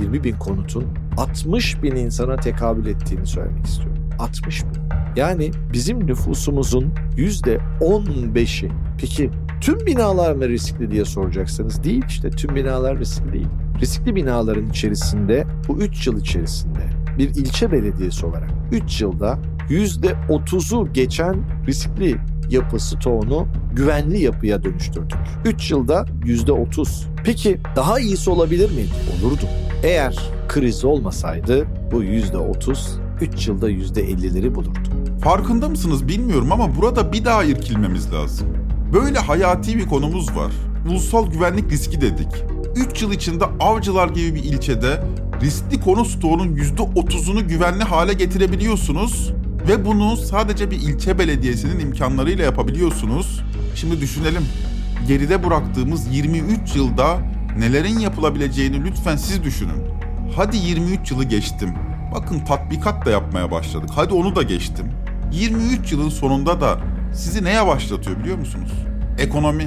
20 0.00 0.24
bin 0.24 0.36
konutun 0.36 0.84
60 1.16 1.82
bin 1.82 1.96
insana 1.96 2.36
tekabül 2.36 2.86
ettiğini 2.86 3.26
söylemek 3.26 3.66
istiyorum. 3.66 4.08
60 4.18 4.64
bin. 4.64 4.70
Yani 5.16 5.50
bizim 5.72 6.06
nüfusumuzun 6.06 6.92
yüzde 7.16 7.58
15'i. 7.80 8.70
Peki 9.00 9.30
tüm 9.60 9.86
binalar 9.86 10.32
mı 10.32 10.48
riskli 10.48 10.90
diye 10.90 11.04
soracaksınız. 11.04 11.84
Değil 11.84 12.04
işte 12.08 12.30
tüm 12.30 12.56
binalar 12.56 12.98
riskli 12.98 13.32
değil. 13.32 13.48
Riskli 13.80 14.16
binaların 14.16 14.70
içerisinde 14.70 15.44
bu 15.68 15.78
3 15.78 16.06
yıl 16.06 16.20
içerisinde 16.20 16.80
bir 17.18 17.28
ilçe 17.28 17.72
belediyesi 17.72 18.26
olarak 18.26 18.50
3 18.72 19.00
yılda 19.00 19.38
%30'u 19.70 20.92
geçen 20.92 21.36
riskli 21.66 22.16
yapı 22.50 22.80
stoğunu 22.80 23.46
güvenli 23.72 24.22
yapıya 24.22 24.62
dönüştürdük. 24.62 25.18
3 25.44 25.70
yılda 25.70 26.06
%30. 26.24 27.04
Peki 27.24 27.60
daha 27.76 28.00
iyisi 28.00 28.30
olabilir 28.30 28.70
miydi? 28.70 28.90
Olurdu. 29.20 29.48
Eğer 29.82 30.16
kriz 30.48 30.84
olmasaydı 30.84 31.66
bu 31.92 32.04
%30 32.04 33.06
3 33.20 33.48
yılda 33.48 33.70
%50'leri 33.70 34.54
bulurdu. 34.54 34.88
Farkında 35.22 35.68
mısınız 35.68 36.08
bilmiyorum 36.08 36.52
ama 36.52 36.76
burada 36.76 37.12
bir 37.12 37.24
daha 37.24 37.44
irkilmemiz 37.44 38.12
lazım. 38.12 38.48
Böyle 38.92 39.18
hayati 39.18 39.78
bir 39.78 39.86
konumuz 39.86 40.36
var. 40.36 40.52
Ulusal 40.90 41.30
güvenlik 41.30 41.72
riski 41.72 42.00
dedik. 42.00 42.44
3 42.76 43.02
yıl 43.02 43.12
içinde 43.12 43.44
Avcılar 43.60 44.08
gibi 44.08 44.34
bir 44.34 44.44
ilçede 44.44 45.02
riskli 45.40 45.80
konu 45.80 46.04
stoğunun 46.04 46.56
%30'unu 46.56 47.48
güvenli 47.48 47.84
hale 47.84 48.12
getirebiliyorsunuz 48.12 49.32
ve 49.68 49.84
bunu 49.84 50.16
sadece 50.16 50.70
bir 50.70 50.76
ilçe 50.76 51.18
belediyesinin 51.18 51.80
imkanlarıyla 51.80 52.44
yapabiliyorsunuz. 52.44 53.42
Şimdi 53.74 54.00
düşünelim. 54.00 54.42
Geride 55.08 55.44
bıraktığımız 55.44 56.14
23 56.16 56.76
yılda 56.76 57.18
nelerin 57.58 57.98
yapılabileceğini 57.98 58.84
lütfen 58.84 59.16
siz 59.16 59.44
düşünün. 59.44 59.82
Hadi 60.36 60.56
23 60.56 61.10
yılı 61.10 61.24
geçtim. 61.24 61.74
Bakın 62.14 62.40
tatbikat 62.40 63.06
da 63.06 63.10
yapmaya 63.10 63.50
başladık. 63.50 63.90
Hadi 63.94 64.14
onu 64.14 64.36
da 64.36 64.42
geçtim. 64.42 64.86
23 65.32 65.92
yılın 65.92 66.08
sonunda 66.08 66.60
da 66.60 66.78
sizi 67.14 67.44
neye 67.44 67.66
başlatıyor 67.66 68.18
biliyor 68.20 68.38
musunuz? 68.38 68.72
Ekonomi. 69.18 69.66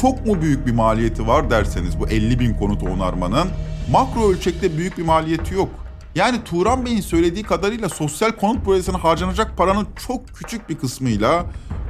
Çok 0.00 0.26
mu 0.26 0.42
büyük 0.42 0.66
bir 0.66 0.72
maliyeti 0.72 1.26
var 1.26 1.50
derseniz 1.50 2.00
bu 2.00 2.08
50 2.08 2.38
bin 2.40 2.54
konutu 2.54 2.86
onarmanın 2.86 3.48
makro 3.92 4.30
ölçekte 4.30 4.78
büyük 4.78 4.98
bir 4.98 5.02
maliyeti 5.02 5.54
yok. 5.54 5.68
Yani 6.14 6.44
Turan 6.44 6.86
Bey'in 6.86 7.00
söylediği 7.00 7.44
kadarıyla 7.44 7.88
sosyal 7.88 8.30
konut 8.30 8.64
projesine 8.64 8.96
harcanacak 8.96 9.56
paranın 9.56 9.86
çok 10.06 10.28
küçük 10.28 10.68
bir 10.68 10.78
kısmıyla 10.78 11.46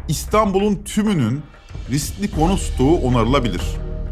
İstanbul'un 0.09 0.83
tümünün 0.85 1.43
riskli 1.91 2.31
konut 2.31 2.61
stoğu 2.61 2.99
onarılabilir. 2.99 3.63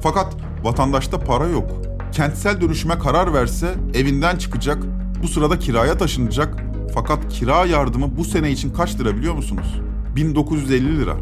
Fakat 0.03 0.37
vatandaşta 0.63 1.19
para 1.19 1.47
yok. 1.47 1.71
Kentsel 2.13 2.61
dönüşüme 2.61 2.99
karar 2.99 3.35
verse 3.35 3.75
evinden 3.95 4.37
çıkacak, 4.37 4.83
bu 5.23 5.29
sırada 5.29 5.59
kiraya 5.59 5.99
taşınacak. 5.99 6.63
Fakat 6.95 7.29
kira 7.29 7.67
yardımı 7.67 8.17
bu 8.17 8.25
sene 8.25 8.51
için 8.51 8.73
kaç 8.73 9.01
lira 9.01 9.17
biliyor 9.17 9.35
musunuz? 9.35 9.81
1950 10.17 10.99
lira. 10.99 11.17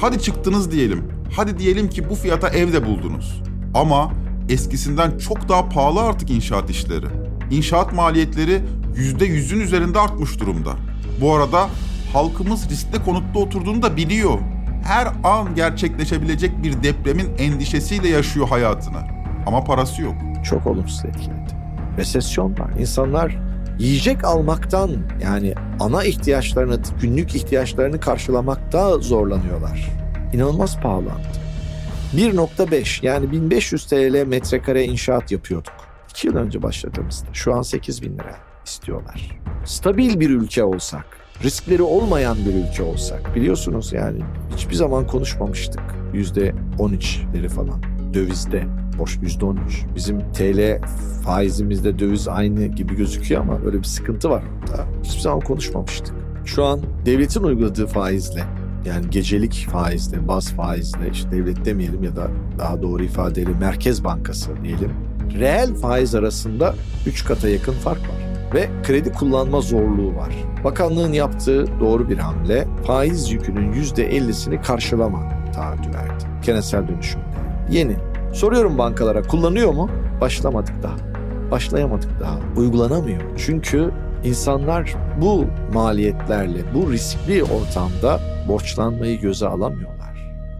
Hadi 0.00 0.22
çıktınız 0.22 0.70
diyelim. 0.70 1.12
Hadi 1.36 1.58
diyelim 1.58 1.90
ki 1.90 2.10
bu 2.10 2.14
fiyata 2.14 2.48
evde 2.48 2.86
buldunuz. 2.86 3.42
Ama 3.74 4.12
eskisinden 4.48 5.18
çok 5.18 5.48
daha 5.48 5.68
pahalı 5.68 6.02
artık 6.02 6.30
inşaat 6.30 6.70
işleri. 6.70 7.27
İnşaat 7.50 7.92
maliyetleri 7.92 8.60
%100'ün 8.96 9.60
üzerinde 9.60 9.98
artmış 9.98 10.40
durumda. 10.40 10.70
Bu 11.20 11.34
arada 11.34 11.68
halkımız 12.12 12.70
riskli 12.70 13.04
konutta 13.04 13.38
oturduğunu 13.38 13.82
da 13.82 13.96
biliyor. 13.96 14.38
Her 14.84 15.06
an 15.24 15.54
gerçekleşebilecek 15.54 16.62
bir 16.62 16.82
depremin 16.82 17.28
endişesiyle 17.38 18.08
yaşıyor 18.08 18.48
hayatını. 18.48 18.98
Ama 19.46 19.64
parası 19.64 20.02
yok. 20.02 20.14
Çok 20.44 20.66
olumsuz 20.66 21.04
etkiledi. 21.04 21.58
Resesyon 21.98 22.58
var. 22.58 22.70
İnsanlar 22.78 23.36
yiyecek 23.78 24.24
almaktan 24.24 24.90
yani 25.22 25.54
ana 25.80 26.04
ihtiyaçlarını, 26.04 26.80
günlük 27.00 27.34
ihtiyaçlarını 27.34 28.00
karşılamakta 28.00 28.98
zorlanıyorlar. 28.98 29.88
İnanılmaz 30.32 30.80
pahalandı. 30.80 31.28
1.5 32.16 33.06
yani 33.06 33.32
1500 33.32 33.86
TL 33.86 34.24
metrekare 34.26 34.84
inşaat 34.84 35.32
yapıyorduk. 35.32 35.87
2 36.18 36.26
yıl 36.26 36.36
önce 36.36 36.62
başladığımızda. 36.62 37.26
Şu 37.32 37.54
an 37.54 37.62
8 37.62 38.02
bin 38.02 38.14
lira 38.14 38.36
istiyorlar. 38.64 39.40
Stabil 39.64 40.20
bir 40.20 40.30
ülke 40.30 40.64
olsak, 40.64 41.06
riskleri 41.42 41.82
olmayan 41.82 42.36
bir 42.36 42.54
ülke 42.54 42.82
olsak 42.82 43.36
biliyorsunuz 43.36 43.92
yani 43.92 44.20
hiçbir 44.56 44.74
zaman 44.74 45.06
konuşmamıştık. 45.06 45.82
yüzde 46.12 46.54
13'leri 46.78 47.48
falan. 47.48 47.82
Dövizde 48.14 48.64
yüzde 49.22 49.44
13. 49.44 49.84
Bizim 49.94 50.32
TL 50.32 50.80
faizimizde 51.24 51.98
döviz 51.98 52.28
aynı 52.28 52.66
gibi 52.66 52.96
gözüküyor 52.96 53.40
ama 53.40 53.64
böyle 53.64 53.78
bir 53.78 53.84
sıkıntı 53.84 54.30
var 54.30 54.42
orada. 54.62 54.84
Hiçbir 55.02 55.20
zaman 55.20 55.40
konuşmamıştık. 55.40 56.14
Şu 56.44 56.64
an 56.64 56.80
devletin 57.06 57.42
uyguladığı 57.42 57.86
faizle 57.86 58.44
yani 58.86 59.10
gecelik 59.10 59.66
faizle, 59.70 60.28
baz 60.28 60.52
faizle, 60.52 61.10
işte 61.12 61.30
devlet 61.30 61.64
demeyelim 61.64 62.04
ya 62.04 62.16
da 62.16 62.30
daha 62.58 62.82
doğru 62.82 63.04
ifadeyle 63.04 63.50
Merkez 63.60 64.04
Bankası 64.04 64.50
diyelim. 64.64 65.07
Reel 65.34 65.74
faiz 65.74 66.14
arasında 66.14 66.74
3 67.06 67.24
kata 67.24 67.48
yakın 67.48 67.72
fark 67.72 68.00
var 68.00 68.28
ve 68.54 68.68
kredi 68.82 69.12
kullanma 69.12 69.60
zorluğu 69.60 70.16
var. 70.16 70.34
Bakanlığın 70.64 71.12
yaptığı 71.12 71.80
doğru 71.80 72.08
bir 72.08 72.18
hamle 72.18 72.68
faiz 72.86 73.30
yükünün 73.30 73.72
%50'sini 73.72 74.62
karşılama 74.62 75.22
taahhüdü 75.54 75.88
verdi. 75.88 76.24
Kenetsel 76.42 76.88
dönüşümde. 76.88 77.24
Yeni. 77.70 77.96
Soruyorum 78.34 78.78
bankalara 78.78 79.22
kullanıyor 79.22 79.72
mu? 79.72 79.90
Başlamadık 80.20 80.82
daha. 80.82 80.96
Başlayamadık 81.50 82.20
daha. 82.20 82.38
Uygulanamıyor. 82.56 83.20
Çünkü 83.36 83.90
insanlar 84.24 84.94
bu 85.20 85.44
maliyetlerle, 85.72 86.74
bu 86.74 86.92
riskli 86.92 87.42
ortamda 87.42 88.20
borçlanmayı 88.48 89.20
göze 89.20 89.46
alamıyorlar. 89.46 89.98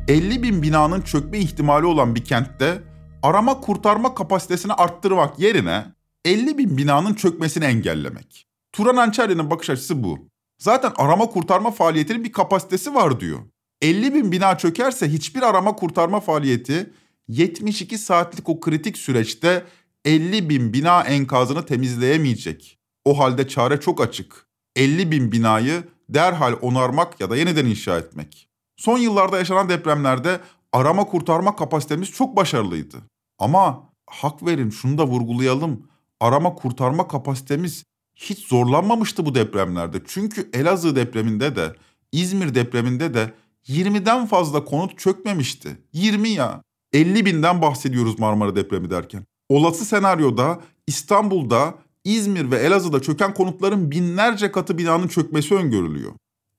50 0.09 0.43
bin 0.43 0.63
binanın 0.63 1.01
çökme 1.01 1.39
ihtimali 1.39 1.87
olan 1.87 2.15
bir 2.15 2.25
kentte 2.25 2.79
arama 3.23 3.61
kurtarma 3.61 4.15
kapasitesini 4.15 4.73
arttırmak 4.73 5.39
yerine 5.39 5.85
50 6.25 6.59
bin 6.59 6.77
binanın 6.77 7.15
çökmesini 7.15 7.65
engellemek. 7.65 8.47
Turan 8.73 8.97
Ançarya'nın 8.97 9.51
bakış 9.51 9.71
açısı 9.71 10.03
bu. 10.03 10.29
Zaten 10.59 10.93
arama 10.97 11.27
kurtarma 11.27 11.71
faaliyetinin 11.71 12.25
bir 12.25 12.33
kapasitesi 12.33 12.95
var 12.95 13.21
diyor. 13.21 13.39
50 13.83 14.15
bin 14.15 14.33
bina 14.33 14.59
çökerse 14.59 15.13
hiçbir 15.13 15.43
arama 15.43 15.77
kurtarma 15.77 16.21
faaliyeti 16.21 16.93
72 17.29 17.99
saatlik 17.99 18.49
o 18.49 18.61
kritik 18.61 18.99
süreçte 18.99 19.65
50 20.05 20.49
bin 20.49 20.73
bina 20.73 21.03
enkazını 21.03 21.67
temizleyemeyecek. 21.67 22.79
O 23.05 23.19
halde 23.19 23.49
çare 23.49 23.81
çok 23.81 24.01
açık. 24.01 24.47
50 24.77 25.11
bin 25.11 25.33
binayı 25.33 25.83
derhal 26.09 26.55
onarmak 26.61 27.21
ya 27.21 27.31
da 27.31 27.37
yeniden 27.37 27.67
inşa 27.67 27.99
etmek. 27.99 28.49
Son 28.77 28.99
yıllarda 28.99 29.39
yaşanan 29.39 29.69
depremlerde 29.69 30.41
arama 30.73 31.05
kurtarma 31.05 31.57
kapasitemiz 31.57 32.11
çok 32.11 32.37
başarılıydı. 32.37 32.97
Ama 33.39 33.91
hak 34.07 34.47
verin 34.47 34.71
şunu 34.71 34.99
da 34.99 35.07
vurgulayalım. 35.07 35.87
Arama 36.21 36.55
kurtarma 36.55 37.09
kapasitemiz 37.09 37.85
hiç 38.17 38.47
zorlanmamıştı 38.47 39.27
bu 39.27 39.35
depremlerde. 39.35 40.03
Çünkü 40.07 40.51
Elazığ 40.53 40.97
depreminde 40.97 41.57
de 41.57 41.75
İzmir 42.13 42.55
depreminde 42.55 43.15
de 43.15 43.35
20'den 43.69 44.27
fazla 44.27 44.65
konut 44.65 44.99
çökmemişti. 44.99 45.79
20 45.93 46.29
ya. 46.29 46.63
50 46.93 47.27
binden 47.27 47.63
bahsediyoruz 47.63 48.19
Marmara 48.19 48.57
depremi 48.57 48.91
derken. 48.91 49.25
Olası 49.49 49.85
senaryoda 49.85 50.61
İstanbul'da, 50.87 51.75
İzmir 52.05 52.51
ve 52.51 52.57
Elazığ'da 52.57 53.03
çöken 53.03 53.35
konutların 53.35 53.91
binlerce 53.91 54.53
katı 54.53 54.79
binanın 54.79 55.09
çökmesi 55.09 55.55
öngörülüyor. 55.55 56.13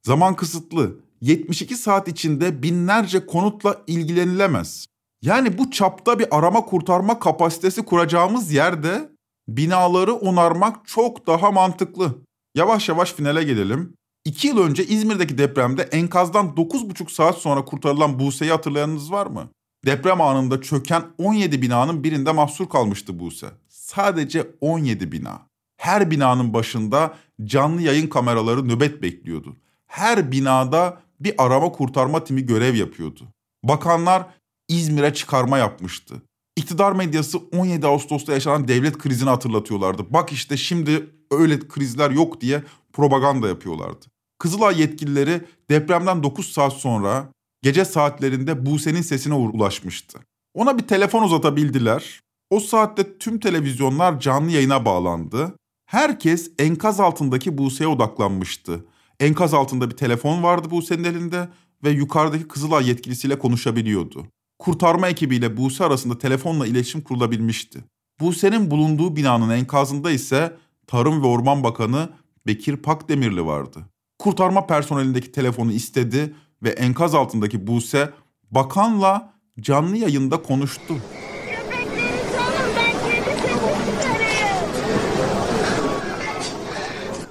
Zaman 0.04 0.36
kısıtlı. 0.36 0.95
72 1.21 1.75
saat 1.75 2.08
içinde 2.08 2.63
binlerce 2.63 3.25
konutla 3.25 3.82
ilgilenilemez. 3.88 4.86
Yani 5.21 5.58
bu 5.58 5.71
çapta 5.71 6.19
bir 6.19 6.38
arama 6.38 6.65
kurtarma 6.65 7.19
kapasitesi 7.19 7.86
kuracağımız 7.86 8.53
yerde 8.53 9.10
binaları 9.47 10.13
onarmak 10.13 10.88
çok 10.88 11.27
daha 11.27 11.51
mantıklı. 11.51 12.15
Yavaş 12.55 12.89
yavaş 12.89 13.13
finale 13.13 13.43
gelelim. 13.43 13.93
İki 14.25 14.47
yıl 14.47 14.58
önce 14.58 14.86
İzmir'deki 14.86 15.38
depremde 15.38 15.82
enkazdan 15.82 16.45
9,5 16.45 17.12
saat 17.12 17.38
sonra 17.38 17.65
kurtarılan 17.65 18.19
Buse'yi 18.19 18.51
hatırlayanınız 18.51 19.12
var 19.12 19.27
mı? 19.27 19.49
Deprem 19.86 20.21
anında 20.21 20.62
çöken 20.62 21.03
17 21.17 21.62
binanın 21.62 22.03
birinde 22.03 22.32
mahsur 22.32 22.69
kalmıştı 22.69 23.19
Buse. 23.19 23.47
Sadece 23.69 24.47
17 24.62 25.12
bina. 25.12 25.41
Her 25.77 26.12
binanın 26.12 26.53
başında 26.53 27.13
canlı 27.43 27.82
yayın 27.82 28.08
kameraları 28.08 28.67
nöbet 28.67 29.01
bekliyordu. 29.01 29.55
Her 29.88 30.32
binada 30.32 31.01
bir 31.19 31.34
arama 31.38 31.71
kurtarma 31.71 32.23
timi 32.23 32.45
görev 32.45 32.75
yapıyordu. 32.75 33.27
Bakanlar 33.63 34.27
İzmir'e 34.67 35.13
çıkarma 35.13 35.58
yapmıştı. 35.58 36.21
İktidar 36.55 36.91
medyası 36.91 37.38
17 37.38 37.88
Ağustos'ta 37.88 38.34
yaşanan 38.34 38.67
devlet 38.67 38.97
krizini 38.97 39.29
hatırlatıyorlardı. 39.29 40.13
Bak 40.13 40.32
işte 40.32 40.58
şimdi 40.58 41.10
öyle 41.32 41.60
krizler 41.67 42.12
yok 42.12 42.41
diye 42.41 42.63
propaganda 42.93 43.47
yapıyorlardı. 43.47 44.05
Kızılay 44.39 44.82
yetkilileri 44.82 45.41
depremden 45.69 46.23
9 46.23 46.51
saat 46.53 46.73
sonra 46.73 47.27
gece 47.62 47.86
saatlerinde 47.86 48.65
Buse'nin 48.65 49.01
sesine 49.01 49.34
ulaşmıştı. 49.34 50.19
Ona 50.53 50.77
bir 50.77 50.88
telefon 50.88 51.23
uzatabildiler. 51.23 52.21
O 52.49 52.60
saatte 52.60 53.17
tüm 53.17 53.39
televizyonlar 53.39 54.19
canlı 54.19 54.51
yayına 54.51 54.86
bağlandı. 54.86 55.55
Herkes 55.86 56.51
enkaz 56.60 56.99
altındaki 56.99 57.58
Buse'ye 57.58 57.88
odaklanmıştı. 57.88 58.86
Enkaz 59.19 59.53
altında 59.53 59.89
bir 59.91 59.97
telefon 59.97 60.43
vardı 60.43 60.71
Buse'nin 60.71 61.03
elinde 61.03 61.49
ve 61.84 61.89
yukarıdaki 61.89 62.47
Kızılay 62.47 62.88
yetkilisiyle 62.88 63.39
konuşabiliyordu. 63.39 64.27
Kurtarma 64.60 65.08
ekibiyle 65.08 65.58
Buse 65.58 65.86
arasında 65.86 66.17
telefonla 66.17 66.67
iletişim 66.67 67.01
kurulabilmişti. 67.01 67.84
Buse'nin 68.19 68.71
bulunduğu 68.71 69.15
binanın 69.15 69.49
enkazında 69.49 70.12
ise 70.12 70.58
Tarım 70.88 71.23
ve 71.23 71.27
Orman 71.27 71.63
Bakanı 71.63 72.10
Bekir 72.47 72.77
Pakdemirli 72.77 73.45
vardı. 73.45 73.79
Kurtarma 74.19 74.67
personelindeki 74.67 75.32
telefonu 75.32 75.71
istedi 75.71 76.36
ve 76.63 76.69
enkaz 76.69 77.15
altındaki 77.15 77.67
Buse 77.67 78.10
bakanla 78.51 79.34
canlı 79.60 79.97
yayında 79.97 80.41
konuştu. 80.41 80.95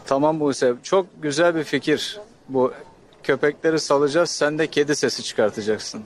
Tamam 0.08 0.40
Buse 0.40 0.74
çok 0.82 1.22
güzel 1.22 1.54
bir 1.54 1.64
fikir. 1.64 2.20
Bu 2.48 2.72
köpekleri 3.22 3.80
salacağız 3.80 4.30
sen 4.30 4.58
de 4.58 4.66
kedi 4.66 4.96
sesi 4.96 5.22
çıkartacaksın. 5.22 6.02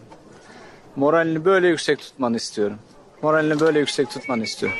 Moralini 0.96 1.44
böyle 1.44 1.68
yüksek 1.68 1.98
tutmanı 1.98 2.36
istiyorum. 2.36 2.78
Moralini 3.22 3.60
böyle 3.60 3.78
yüksek 3.78 4.10
tutmanı 4.10 4.42
istiyorum. 4.42 4.78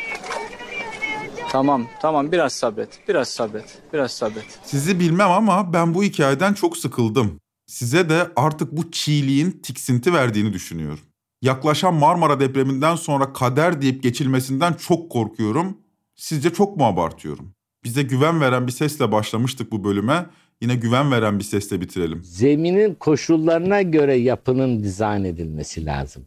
Tamam, 1.50 1.86
tamam 2.00 2.32
biraz 2.32 2.52
sabret. 2.52 3.08
Biraz 3.08 3.28
sabret. 3.28 3.78
Biraz 3.92 4.12
sabret. 4.12 4.58
Sizi 4.64 5.00
bilmem 5.00 5.30
ama 5.30 5.72
ben 5.72 5.94
bu 5.94 6.02
hikayeden 6.02 6.54
çok 6.54 6.76
sıkıldım. 6.76 7.40
Size 7.66 8.08
de 8.08 8.28
artık 8.36 8.72
bu 8.72 8.90
çiğliğin 8.90 9.50
tiksinti 9.50 10.12
verdiğini 10.12 10.52
düşünüyorum. 10.52 11.00
Yaklaşan 11.42 11.94
Marmara 11.94 12.40
depreminden 12.40 12.96
sonra 12.96 13.32
kader 13.32 13.82
deyip 13.82 14.02
geçilmesinden 14.02 14.72
çok 14.72 15.10
korkuyorum. 15.10 15.78
Sizce 16.16 16.52
çok 16.52 16.76
mu 16.76 16.86
abartıyorum? 16.86 17.54
Bize 17.84 18.02
güven 18.02 18.40
veren 18.40 18.66
bir 18.66 18.72
sesle 18.72 19.12
başlamıştık 19.12 19.72
bu 19.72 19.84
bölüme. 19.84 20.26
Yine 20.60 20.74
güven 20.74 21.10
veren 21.10 21.38
bir 21.38 21.44
sesle 21.44 21.80
bitirelim. 21.80 22.24
Zeminin 22.24 22.94
koşullarına 22.94 23.82
göre 23.82 24.14
yapının 24.14 24.82
dizayn 24.84 25.24
edilmesi 25.24 25.86
lazım. 25.86 26.24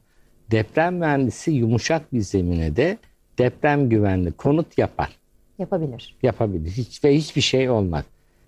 Deprem 0.51 0.95
mühendisi 0.95 1.51
yumuşak 1.51 2.13
bir 2.13 2.21
zemine 2.21 2.75
de 2.75 2.97
deprem 3.37 3.89
güvenli 3.89 4.31
konut 4.31 4.77
yapar. 4.77 5.17
Yapabilir. 5.59 6.15
Yapabilir. 6.23 6.71
Hiç 6.71 7.03
ve 7.03 7.15
hiçbir 7.15 7.41
şey 7.41 7.69
olmaz. 7.69 8.05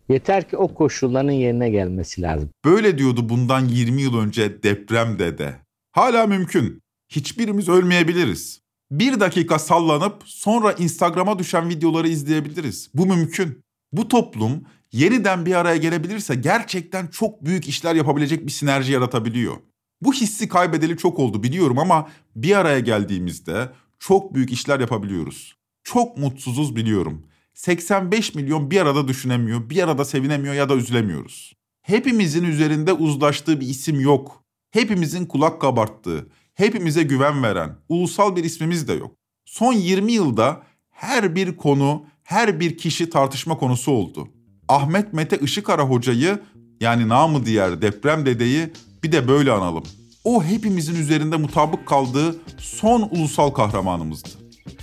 Yeter 0.10 0.50
ki 0.50 0.58
o 0.58 0.74
koşulların 0.74 1.32
yerine 1.32 1.70
gelmesi 1.70 2.22
lazım. 2.22 2.50
Böyle 2.66 2.98
diyordu 2.98 3.30
bundan 3.30 3.66
20 3.68 4.02
yıl 4.02 4.18
önce 4.18 4.64
deprem 4.64 5.20
dede. 5.20 5.56
Hala 5.92 6.28
mümkün. 6.28 6.82
Hiçbirimiz 7.10 7.70
ölmeyebiliriz. 7.70 8.62
Bir 8.92 9.20
dakika 9.20 9.60
sallanıp 9.60 10.24
sonra 10.26 10.72
Instagram'a 10.72 11.40
düşen 11.40 11.70
videoları 11.70 12.08
izleyebiliriz. 12.08 12.90
Bu 12.94 13.06
mümkün. 13.06 13.62
Bu 13.92 14.08
toplum 14.08 14.64
yeniden 14.92 15.46
bir 15.46 15.56
araya 15.56 15.78
gelebilirse 15.78 16.36
gerçekten 16.36 17.08
çok 17.08 17.46
büyük 17.46 17.68
işler 17.68 17.96
yapabilecek 17.96 18.46
bir 18.46 18.52
sinerji 18.52 18.92
yaratabiliyor. 18.94 19.58
Bu 20.02 20.14
hissi 20.14 20.48
kaybedeli 20.48 20.98
çok 20.98 21.20
oldu 21.20 21.44
biliyorum 21.44 21.80
ama 21.80 22.10
bir 22.36 22.56
araya 22.56 22.80
geldiğimizde 22.80 23.70
çok 24.00 24.34
büyük 24.34 24.52
işler 24.52 24.80
yapabiliyoruz. 24.80 25.56
Çok 25.84 26.18
mutsuzuz 26.18 26.76
biliyorum. 26.76 27.26
85 27.54 28.36
milyon 28.36 28.72
bir 28.72 28.82
arada 28.82 29.08
düşünemiyor, 29.08 29.70
bir 29.70 29.84
arada 29.84 30.06
sevinemiyor 30.06 30.54
ya 30.54 30.70
da 30.70 30.76
üzülemiyoruz. 30.76 31.54
Hepimizin 31.82 32.44
üzerinde 32.44 32.94
uzlaştığı 32.94 33.62
bir 33.62 33.68
isim 33.68 34.00
yok. 34.00 34.44
Hepimizin 34.72 35.26
kulak 35.26 35.62
kabarttığı, 35.62 36.28
hepimize 36.58 37.04
güven 37.04 37.44
veren, 37.44 37.76
ulusal 37.90 38.36
bir 38.36 38.44
ismimiz 38.44 38.88
de 38.88 38.94
yok. 38.94 39.16
Son 39.46 39.74
20 39.74 40.12
yılda 40.12 40.64
her 40.92 41.36
bir 41.36 41.58
konu, 41.58 42.06
her 42.24 42.60
bir 42.60 42.78
kişi 42.78 43.10
tartışma 43.10 43.58
konusu 43.58 43.92
oldu. 43.92 44.28
Ahmet 44.68 45.14
Mete 45.14 45.38
Işıkara 45.38 45.84
hocayı 45.84 46.40
yani 46.82 47.10
namı 47.10 47.46
diğer 47.46 47.82
deprem 47.82 48.26
dedeyi 48.26 48.70
bir 49.04 49.12
de 49.12 49.28
böyle 49.28 49.52
analım. 49.52 49.84
O 50.24 50.44
hepimizin 50.44 50.96
üzerinde 50.96 51.38
mutabık 51.38 51.88
kaldığı 51.88 52.36
son 52.58 53.02
ulusal 53.02 53.50
kahramanımızdı. 53.50 54.30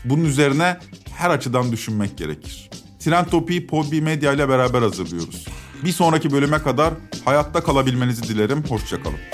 Bunun 0.05 0.25
üzerine 0.25 0.77
her 1.15 1.31
açıdan 1.31 1.73
düşünmek 1.73 2.19
gerekir. 2.19 2.71
Trend 2.99 3.27
Topi'yi 3.27 3.67
Podbi 3.67 4.01
Medya 4.01 4.33
ile 4.33 4.49
beraber 4.49 4.83
hazırlıyoruz. 4.83 5.47
Bir 5.85 5.93
sonraki 5.93 6.31
bölüme 6.31 6.59
kadar 6.59 6.95
hayatta 7.25 7.65
kalabilmenizi 7.65 8.23
dilerim. 8.23 8.65
Hoşçakalın. 8.69 9.34